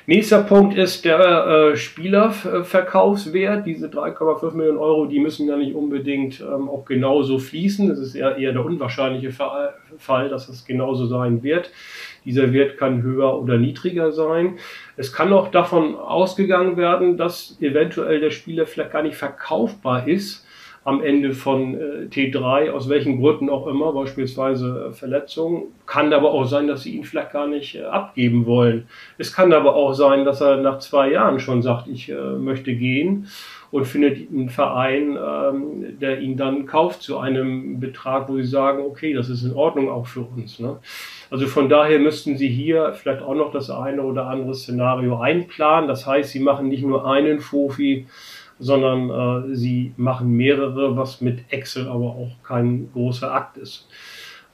Nächster 0.10 0.42
Punkt 0.44 0.78
ist 0.78 1.04
der 1.04 1.20
äh, 1.20 1.76
Spielerverkaufswert. 1.76 3.66
Diese 3.66 3.88
3,5 3.88 4.56
Millionen 4.56 4.78
Euro, 4.78 5.06
die 5.06 5.20
müssen 5.20 5.50
ja 5.50 5.58
nicht 5.58 5.76
unbedingt 5.76 6.40
ähm, 6.40 6.70
auch 6.70 6.86
genauso 6.86 7.40
fließen. 7.40 7.90
Das 7.90 8.00
ist 8.00 8.16
eher, 8.16 8.38
eher 8.38 8.54
der 8.54 8.64
unwahrscheinliche 8.64 9.32
Fall, 9.32 10.30
dass 10.30 10.48
es 10.48 10.64
genauso 10.64 11.08
sein 11.08 11.44
wird. 11.44 11.72
Dieser 12.24 12.54
Wert 12.54 12.78
kann 12.78 13.02
höher 13.02 13.38
oder 13.38 13.58
niedriger 13.58 14.14
sein. 14.14 14.60
Es 14.96 15.12
kann 15.12 15.34
auch 15.34 15.50
davon 15.50 15.98
ausgegangen 15.98 16.78
werden, 16.78 17.18
dass 17.18 17.58
eventuell 17.60 18.22
der 18.22 18.32
Spieler 18.32 18.66
vielleicht 18.66 18.92
gar 18.92 19.04
nicht 19.04 19.18
verkaufbar 19.18 20.08
ist 20.08 20.47
am 20.88 21.04
Ende 21.04 21.34
von 21.34 21.74
äh, 21.74 22.06
T3, 22.10 22.72
aus 22.72 22.88
welchen 22.88 23.20
Gründen 23.20 23.50
auch 23.50 23.68
immer, 23.68 23.92
beispielsweise 23.92 24.88
äh, 24.88 24.94
Verletzungen. 24.94 25.64
Kann 25.86 26.14
aber 26.14 26.32
auch 26.32 26.46
sein, 26.46 26.70
dass 26.70 26.84
sie 26.84 26.96
ihn 26.96 27.04
vielleicht 27.04 27.32
gar 27.32 27.46
nicht 27.46 27.76
äh, 27.76 27.84
abgeben 27.84 28.46
wollen. 28.46 28.88
Es 29.18 29.34
kann 29.34 29.52
aber 29.52 29.76
auch 29.76 29.92
sein, 29.92 30.24
dass 30.24 30.40
er 30.40 30.56
nach 30.62 30.80
zwei 30.80 31.12
Jahren 31.12 31.42
schon 31.42 31.62
sagt, 31.62 31.90
ich 31.90 32.10
möchte 32.40 32.74
gehen 32.74 33.28
und 33.70 33.86
findet 33.86 34.30
einen 34.32 34.50
Verein, 34.50 35.18
ähm, 35.18 36.00
der 36.00 36.22
ihn 36.22 36.38
dann 36.38 36.66
kauft 36.66 37.02
zu 37.02 37.18
einem 37.18 37.82
Betrag, 37.82 38.30
wo 38.30 38.38
sie 38.38 38.46
sagen, 38.46 38.82
okay, 38.86 39.14
das 39.14 39.28
ist 39.28 39.44
in 39.44 39.54
Ordnung 39.54 39.90
auch 39.90 40.08
für 40.08 40.22
uns. 40.22 40.58
Ne? 40.60 40.78
Also 41.30 41.48
von 41.48 41.68
daher 41.68 42.00
müssten 42.00 42.38
Sie 42.38 42.48
hier 42.48 42.94
vielleicht 42.94 43.22
auch 43.22 43.36
noch 43.36 43.52
das 43.52 43.70
eine 43.70 44.04
oder 44.04 44.28
andere 44.28 44.54
Szenario 44.54 45.20
einplanen. 45.20 45.90
Das 45.90 46.08
heißt, 46.08 46.32
Sie 46.32 46.40
machen 46.40 46.70
nicht 46.70 46.84
nur 46.84 47.06
einen 47.06 47.42
Fofi, 47.42 48.08
sondern 48.60 49.52
äh, 49.52 49.56
sie 49.56 49.94
machen 49.98 50.30
mehrere, 50.30 50.96
was 50.96 51.22
mit 51.22 51.40
Excel 51.50 51.88
aber 51.88 52.06
auch 52.06 52.32
kein 52.44 52.90
großer 52.94 53.34
Akt 53.34 53.58
ist. 53.58 53.88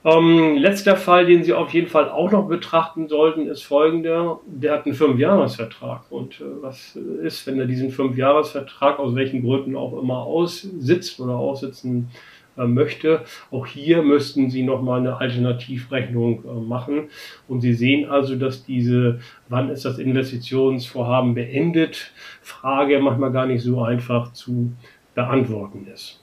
Ähm, 0.05 0.57
letzter 0.57 0.97
Fall, 0.97 1.25
den 1.25 1.43
Sie 1.43 1.53
auf 1.53 1.73
jeden 1.73 1.87
Fall 1.87 2.09
auch 2.09 2.29
noch 2.29 2.49
betrachten 2.49 3.07
sollten, 3.07 3.47
ist 3.47 3.63
folgender. 3.63 4.41
Der 4.45 4.73
hat 4.73 4.85
einen 4.85 4.95
Fünfjahresvertrag. 4.95 6.03
Und 6.09 6.41
äh, 6.41 6.61
was 6.61 6.95
ist, 6.95 7.47
wenn 7.47 7.57
er 7.57 7.67
diesen 7.67 7.89
Fünfjahresvertrag 7.89 8.99
aus 8.99 9.15
welchen 9.15 9.43
Gründen 9.43 9.77
auch 9.77 9.97
immer 10.01 10.17
aussitzt 10.17 11.21
oder 11.21 11.35
aussitzen 11.35 12.09
äh, 12.11 12.32
möchte. 12.55 13.21
Auch 13.51 13.65
hier 13.65 14.01
müssten 14.03 14.49
Sie 14.49 14.63
nochmal 14.63 14.99
eine 14.99 15.17
Alternativrechnung 15.17 16.43
äh, 16.43 16.67
machen. 16.67 17.09
Und 17.47 17.61
Sie 17.61 17.73
sehen 17.73 18.09
also, 18.09 18.35
dass 18.35 18.65
diese, 18.65 19.19
wann 19.49 19.69
ist 19.69 19.85
das 19.85 19.99
Investitionsvorhaben 19.99 21.33
beendet, 21.33 22.11
Frage 22.41 22.99
manchmal 22.99 23.31
gar 23.31 23.45
nicht 23.45 23.63
so 23.63 23.81
einfach 23.81 24.33
zu 24.33 24.73
beantworten 25.15 25.87
ist. 25.93 26.19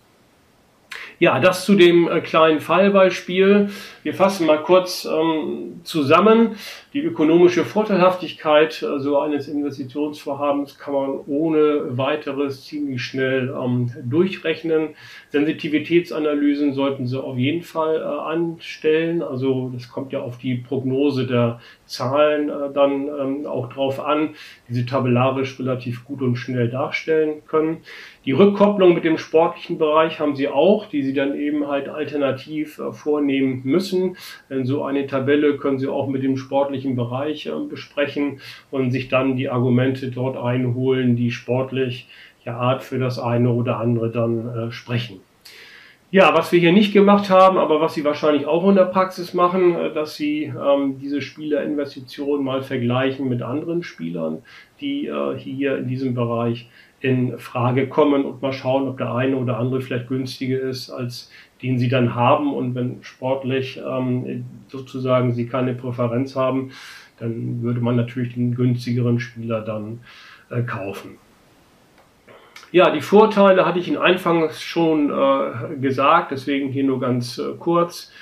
Ja, 1.19 1.39
das 1.39 1.67
zu 1.67 1.75
dem 1.75 2.09
äh, 2.09 2.21
kleinen 2.21 2.61
Fallbeispiel. 2.61 3.69
Wir 4.03 4.15
fassen 4.15 4.47
mal 4.47 4.63
kurz 4.63 5.05
ähm, 5.05 5.81
zusammen. 5.85 6.57
Die 6.93 7.05
ökonomische 7.05 7.65
Vorteilhaftigkeit 7.65 8.73
so 8.73 9.21
eines 9.21 9.47
Investitionsvorhabens 9.47 10.77
kann 10.77 10.93
man 10.93 11.21
ohne 11.29 11.97
weiteres 11.97 12.65
ziemlich 12.65 13.01
schnell 13.01 13.55
ähm, 13.57 13.93
durchrechnen. 14.03 14.97
Sensitivitätsanalysen 15.29 16.75
sollten 16.75 17.07
Sie 17.07 17.23
auf 17.23 17.39
jeden 17.39 17.63
Fall 17.63 18.01
äh, 18.01 18.03
anstellen. 18.03 19.23
Also 19.23 19.71
das 19.73 19.89
kommt 19.89 20.13
ja 20.13 20.21
auf 20.21 20.39
die 20.39 20.57
Prognose 20.57 21.29
der 21.29 21.61
Zahlen 21.87 22.49
äh, 22.49 22.73
dann 22.75 23.07
ähm, 23.07 23.47
auch 23.47 23.73
drauf 23.73 24.01
an, 24.01 24.31
die 24.69 24.75
Sie 24.75 24.85
tabellarisch 24.85 25.61
relativ 25.61 26.05
gut 26.05 26.23
und 26.23 26.35
schnell 26.35 26.71
darstellen 26.71 27.43
können. 27.47 27.83
Die 28.25 28.33
Rückkopplung 28.33 28.95
mit 28.95 29.05
dem 29.05 29.17
sportlichen 29.17 29.79
Bereich 29.79 30.21
haben 30.21 30.37
Sie 30.37 30.49
auch, 30.49 30.87
die 30.87 31.03
Sie 31.03 31.15
dann 31.15 31.39
eben 31.39 31.69
halt 31.69 31.89
alternativ 31.89 32.79
äh, 32.79 32.93
vornehmen 32.93 33.63
müssen. 33.63 34.17
Denn 34.49 34.67
so 34.67 34.85
eine 34.85 35.07
Tabelle 35.07 35.57
können 35.57 35.79
Sie 35.79 35.87
auch 35.87 36.09
mit 36.09 36.25
dem 36.25 36.37
sportlichen 36.37 36.80
Bereich 36.97 37.47
äh, 37.47 37.51
besprechen 37.69 38.41
und 38.71 38.91
sich 38.91 39.09
dann 39.09 39.37
die 39.37 39.49
Argumente 39.49 40.11
dort 40.11 40.37
einholen, 40.37 41.17
die 41.17 41.31
sportlich 41.31 42.09
ja 42.45 42.57
Art 42.57 42.83
für 42.83 42.99
das 42.99 43.19
eine 43.19 43.51
oder 43.51 43.79
andere 43.79 44.11
dann 44.11 44.49
äh, 44.49 44.73
sprechen. 44.73 45.21
Ja, 46.13 46.35
was 46.35 46.51
wir 46.51 46.59
hier 46.59 46.73
nicht 46.73 46.93
gemacht 46.93 47.31
haben, 47.31 47.57
aber 47.57 47.81
was 47.81 47.95
Sie 47.95 48.03
wahrscheinlich 48.03 48.45
auch 48.45 48.69
in 48.69 48.75
der 48.75 48.87
Praxis 48.87 49.33
machen, 49.33 49.77
äh, 49.77 49.93
dass 49.93 50.17
Sie 50.17 50.45
ähm, 50.45 50.99
diese 51.01 51.23
Spielerinvestitionen 51.23 52.45
mal 52.45 52.63
vergleichen 52.63 53.29
mit 53.29 53.43
anderen 53.43 53.85
Spielern, 53.85 54.43
die 54.81 55.07
äh, 55.07 55.39
hier 55.39 55.79
in 55.79 55.87
diesem 55.87 56.15
Bereich 56.15 56.69
in 57.01 57.39
Frage 57.39 57.89
kommen 57.89 58.25
und 58.25 58.43
mal 58.43 58.53
schauen, 58.53 58.87
ob 58.87 58.99
der 58.99 59.15
eine 59.15 59.37
oder 59.37 59.59
andere 59.59 59.81
vielleicht 59.81 60.09
günstiger 60.09 60.61
ist, 60.61 60.91
als 60.91 61.31
den 61.63 61.79
Sie 61.79 61.89
dann 61.89 62.15
haben. 62.15 62.53
Und 62.55 62.75
wenn 62.75 63.03
sportlich 63.03 63.81
ähm, 63.85 64.45
sozusagen 64.69 65.33
Sie 65.33 65.47
keine 65.47 65.75
Präferenz 65.75 66.37
haben, 66.37 66.73
dann 67.19 67.63
würde 67.63 67.81
man 67.81 67.97
natürlich 67.97 68.35
den 68.35 68.55
günstigeren 68.55 69.21
Spieler 69.21 69.63
dann 69.63 70.01
äh, 70.51 70.63
kaufen. 70.63 71.19
Ja, 72.73 72.91
die 72.91 73.01
Vorteile 73.01 73.67
hatte 73.67 73.79
ich 73.79 73.89
Ihnen 73.89 73.97
anfangs 73.97 74.63
schon 74.63 75.11
äh, 75.11 75.77
gesagt, 75.81 76.31
deswegen 76.31 76.69
hier 76.69 76.85
nur 76.85 77.01
ganz 77.01 77.39
äh, 77.39 77.55
kurz. 77.59 78.13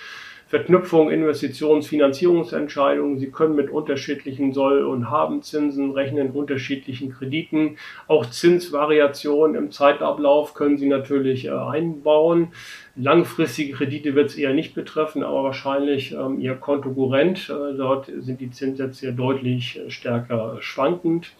Verknüpfung, 0.49 1.11
Investitions-, 1.11 1.88
Finanzierungsentscheidungen. 1.88 3.18
Sie 3.18 3.30
können 3.30 3.55
mit 3.55 3.70
unterschiedlichen 3.70 4.55
Soll- 4.55 4.84
und 4.84 5.11
Habenzinsen 5.11 5.90
rechnen, 5.92 6.30
unterschiedlichen 6.30 7.12
Krediten. 7.12 7.76
Auch 8.07 8.24
Zinsvariationen 8.26 9.57
im 9.57 9.70
Zeitablauf 9.70 10.55
können 10.55 10.78
Sie 10.78 10.88
natürlich 10.88 11.44
äh, 11.44 11.51
einbauen. 11.51 12.49
Langfristige 12.96 13.74
Kredite 13.74 14.14
wird 14.14 14.30
es 14.30 14.36
eher 14.36 14.55
nicht 14.55 14.74
betreffen, 14.74 15.22
aber 15.22 15.44
wahrscheinlich 15.44 16.12
ähm, 16.12 16.40
Ihr 16.40 16.55
Kontokurrent. 16.55 17.51
Äh, 17.51 17.76
dort 17.76 18.11
sind 18.18 18.40
die 18.40 18.51
Zinssätze 18.51 19.07
ja 19.07 19.12
deutlich 19.12 19.78
äh, 19.78 19.90
stärker 19.90 20.57
schwankend. 20.61 21.32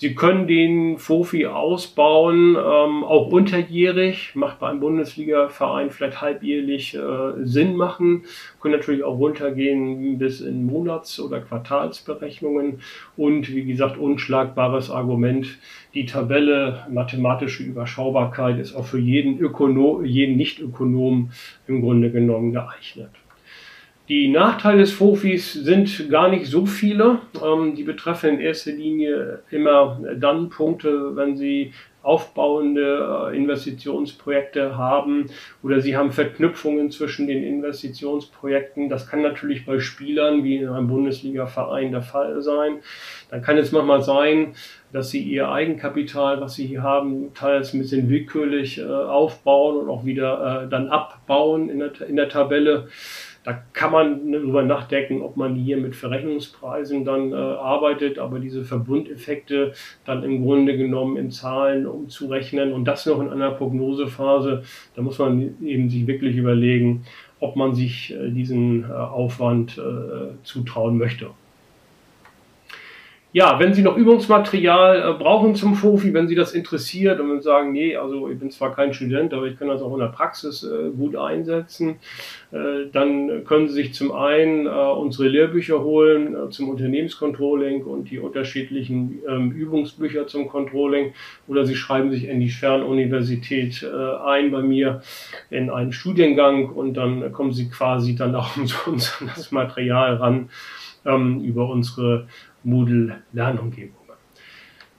Sie 0.00 0.14
können 0.14 0.46
den 0.46 0.96
Fofi 0.98 1.46
ausbauen, 1.46 2.50
ähm, 2.54 3.02
auch 3.02 3.32
unterjährig, 3.32 4.30
macht 4.36 4.60
bei 4.60 4.68
einem 4.68 4.78
Bundesliga-Verein 4.78 5.90
vielleicht 5.90 6.20
halbjährlich 6.20 6.94
äh, 6.94 7.44
Sinn 7.44 7.74
machen, 7.74 8.22
können 8.60 8.76
natürlich 8.76 9.02
auch 9.02 9.18
runtergehen 9.18 10.16
bis 10.18 10.40
in 10.40 10.66
Monats- 10.66 11.18
oder 11.18 11.40
Quartalsberechnungen 11.40 12.80
und 13.16 13.52
wie 13.52 13.64
gesagt, 13.64 13.98
unschlagbares 13.98 14.88
Argument, 14.88 15.58
die 15.94 16.06
Tabelle 16.06 16.86
mathematische 16.88 17.64
Überschaubarkeit 17.64 18.60
ist 18.60 18.76
auch 18.76 18.84
für 18.84 19.00
jeden, 19.00 19.40
Ökono 19.40 20.02
jeden 20.04 20.36
Nicht-Ökonom 20.36 21.30
im 21.66 21.80
Grunde 21.80 22.12
genommen 22.12 22.52
geeignet. 22.52 23.10
Die 24.08 24.28
Nachteile 24.28 24.78
des 24.78 24.92
Fofis 24.92 25.52
sind 25.52 26.08
gar 26.08 26.30
nicht 26.30 26.46
so 26.46 26.64
viele. 26.64 27.18
Ähm, 27.44 27.74
die 27.74 27.82
betreffen 27.82 28.30
in 28.30 28.40
erster 28.40 28.72
Linie 28.72 29.40
immer 29.50 30.00
dann 30.16 30.48
Punkte, 30.48 31.14
wenn 31.14 31.36
sie 31.36 31.74
aufbauende 32.02 33.30
äh, 33.30 33.36
Investitionsprojekte 33.36 34.78
haben 34.78 35.26
oder 35.62 35.82
sie 35.82 35.94
haben 35.94 36.12
Verknüpfungen 36.12 36.90
zwischen 36.90 37.26
den 37.26 37.42
Investitionsprojekten. 37.42 38.88
Das 38.88 39.10
kann 39.10 39.20
natürlich 39.20 39.66
bei 39.66 39.78
Spielern 39.78 40.42
wie 40.42 40.56
in 40.56 40.68
einem 40.68 40.88
Bundesliga-Verein 40.88 41.92
der 41.92 42.00
Fall 42.00 42.40
sein. 42.40 42.78
Dann 43.30 43.42
kann 43.42 43.58
es 43.58 43.72
manchmal 43.72 44.00
sein, 44.00 44.54
dass 44.90 45.10
sie 45.10 45.22
ihr 45.22 45.50
Eigenkapital, 45.50 46.40
was 46.40 46.54
sie 46.54 46.66
hier 46.66 46.82
haben, 46.82 47.34
teils 47.34 47.74
ein 47.74 47.80
bisschen 47.80 48.08
willkürlich 48.08 48.78
äh, 48.78 48.86
aufbauen 48.86 49.76
und 49.76 49.90
auch 49.90 50.06
wieder 50.06 50.62
äh, 50.64 50.68
dann 50.70 50.88
abbauen 50.88 51.68
in 51.68 51.80
der, 51.80 51.92
in 52.08 52.16
der 52.16 52.30
Tabelle. 52.30 52.88
Da 53.48 53.54
kann 53.72 53.92
man 53.92 54.30
darüber 54.30 54.62
nachdenken, 54.62 55.22
ob 55.22 55.38
man 55.38 55.54
hier 55.54 55.78
mit 55.78 55.96
Verrechnungspreisen 55.96 57.06
dann 57.06 57.32
äh, 57.32 57.34
arbeitet, 57.34 58.18
aber 58.18 58.40
diese 58.40 58.62
Verbundeffekte 58.62 59.72
dann 60.04 60.22
im 60.22 60.44
Grunde 60.44 60.76
genommen 60.76 61.16
in 61.16 61.30
Zahlen 61.30 61.86
umzurechnen 61.86 62.74
und 62.74 62.84
das 62.84 63.06
noch 63.06 63.22
in 63.22 63.30
einer 63.30 63.52
Prognosephase, 63.52 64.64
da 64.94 65.00
muss 65.00 65.18
man 65.18 65.56
eben 65.64 65.88
sich 65.88 66.06
wirklich 66.06 66.36
überlegen, 66.36 67.06
ob 67.40 67.56
man 67.56 67.74
sich 67.74 68.12
äh, 68.12 68.28
diesen 68.28 68.84
äh, 68.84 68.92
Aufwand 68.92 69.78
äh, 69.78 70.34
zutrauen 70.42 70.98
möchte. 70.98 71.30
Ja, 73.32 73.58
wenn 73.58 73.74
Sie 73.74 73.82
noch 73.82 73.98
Übungsmaterial 73.98 75.02
äh, 75.02 75.18
brauchen 75.22 75.54
zum 75.54 75.74
Fofi, 75.74 76.14
wenn 76.14 76.28
Sie 76.28 76.34
das 76.34 76.54
interessiert 76.54 77.20
und 77.20 77.42
sagen, 77.42 77.72
nee, 77.72 77.94
also 77.94 78.30
ich 78.30 78.38
bin 78.38 78.50
zwar 78.50 78.74
kein 78.74 78.94
Student, 78.94 79.34
aber 79.34 79.44
ich 79.44 79.58
kann 79.58 79.68
das 79.68 79.82
auch 79.82 79.92
in 79.92 80.00
der 80.00 80.06
Praxis 80.06 80.62
äh, 80.62 80.88
gut 80.96 81.14
einsetzen, 81.14 81.96
äh, 82.52 82.86
dann 82.90 83.44
können 83.44 83.68
Sie 83.68 83.74
sich 83.74 83.92
zum 83.92 84.12
einen 84.12 84.64
äh, 84.64 84.70
unsere 84.70 85.28
Lehrbücher 85.28 85.84
holen 85.84 86.34
äh, 86.34 86.48
zum 86.48 86.70
Unternehmenscontrolling 86.70 87.84
und 87.84 88.10
die 88.10 88.18
unterschiedlichen 88.18 89.18
ähm, 89.28 89.50
Übungsbücher 89.50 90.26
zum 90.26 90.48
Controlling. 90.48 91.12
Oder 91.48 91.66
Sie 91.66 91.76
schreiben 91.76 92.10
sich 92.10 92.24
in 92.28 92.40
die 92.40 92.48
Fernuniversität 92.48 93.82
äh, 93.82 94.16
ein 94.24 94.50
bei 94.50 94.62
mir 94.62 95.02
in 95.50 95.68
einen 95.68 95.92
Studiengang 95.92 96.70
und 96.70 96.94
dann 96.94 97.30
kommen 97.32 97.52
Sie 97.52 97.68
quasi 97.68 98.16
dann 98.16 98.34
auch 98.34 98.56
umsonst 98.56 99.16
an 99.20 99.30
das 99.36 99.52
Material 99.52 100.14
ran 100.14 100.48
ähm, 101.04 101.40
über 101.42 101.68
unsere 101.68 102.26
Moodle-Lernumgebungen. 102.68 103.98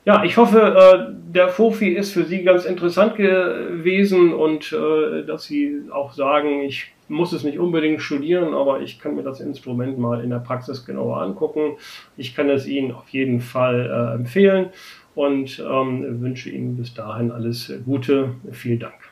Ja, 0.06 0.24
ich 0.24 0.38
hoffe, 0.38 0.60
äh, 0.60 1.14
der 1.32 1.50
Fofi 1.50 1.90
ist 1.90 2.14
für 2.14 2.24
Sie 2.24 2.44
ganz 2.44 2.66
interessant 2.66 3.16
gewesen 3.16 4.34
und 4.34 4.74
äh, 4.74 5.24
dass 5.24 5.44
Sie 5.44 5.82
auch 5.92 6.14
sagen, 6.14 6.62
ich 6.62 6.94
muss 7.10 7.34
es 7.34 7.44
nicht 7.44 7.60
unbedingt 7.60 8.02
studieren, 8.02 8.54
aber 8.54 8.82
ich 8.82 9.00
kann 9.00 9.16
mir 9.16 9.24
das 9.24 9.40
Instrument 9.40 10.00
mal 10.00 10.24
in 10.24 10.30
der 10.30 10.40
Praxis 10.40 10.86
genauer 10.86 11.22
angucken. 11.22 11.78
Ich 12.18 12.36
kann 12.36 12.50
es 12.50 12.66
Ihnen 12.66 12.92
auf 12.92 13.10
jeden 13.10 13.42
Fall 13.42 13.86
äh, 13.86 14.16
empfehlen 14.16 14.70
und 15.16 15.60
ähm, 15.60 16.22
wünsche 16.22 16.50
Ihnen 16.50 16.78
bis 16.78 16.94
dahin 16.94 17.32
alles 17.32 17.74
Gute. 17.86 18.36
Vielen 18.52 18.80
Dank. 18.80 19.09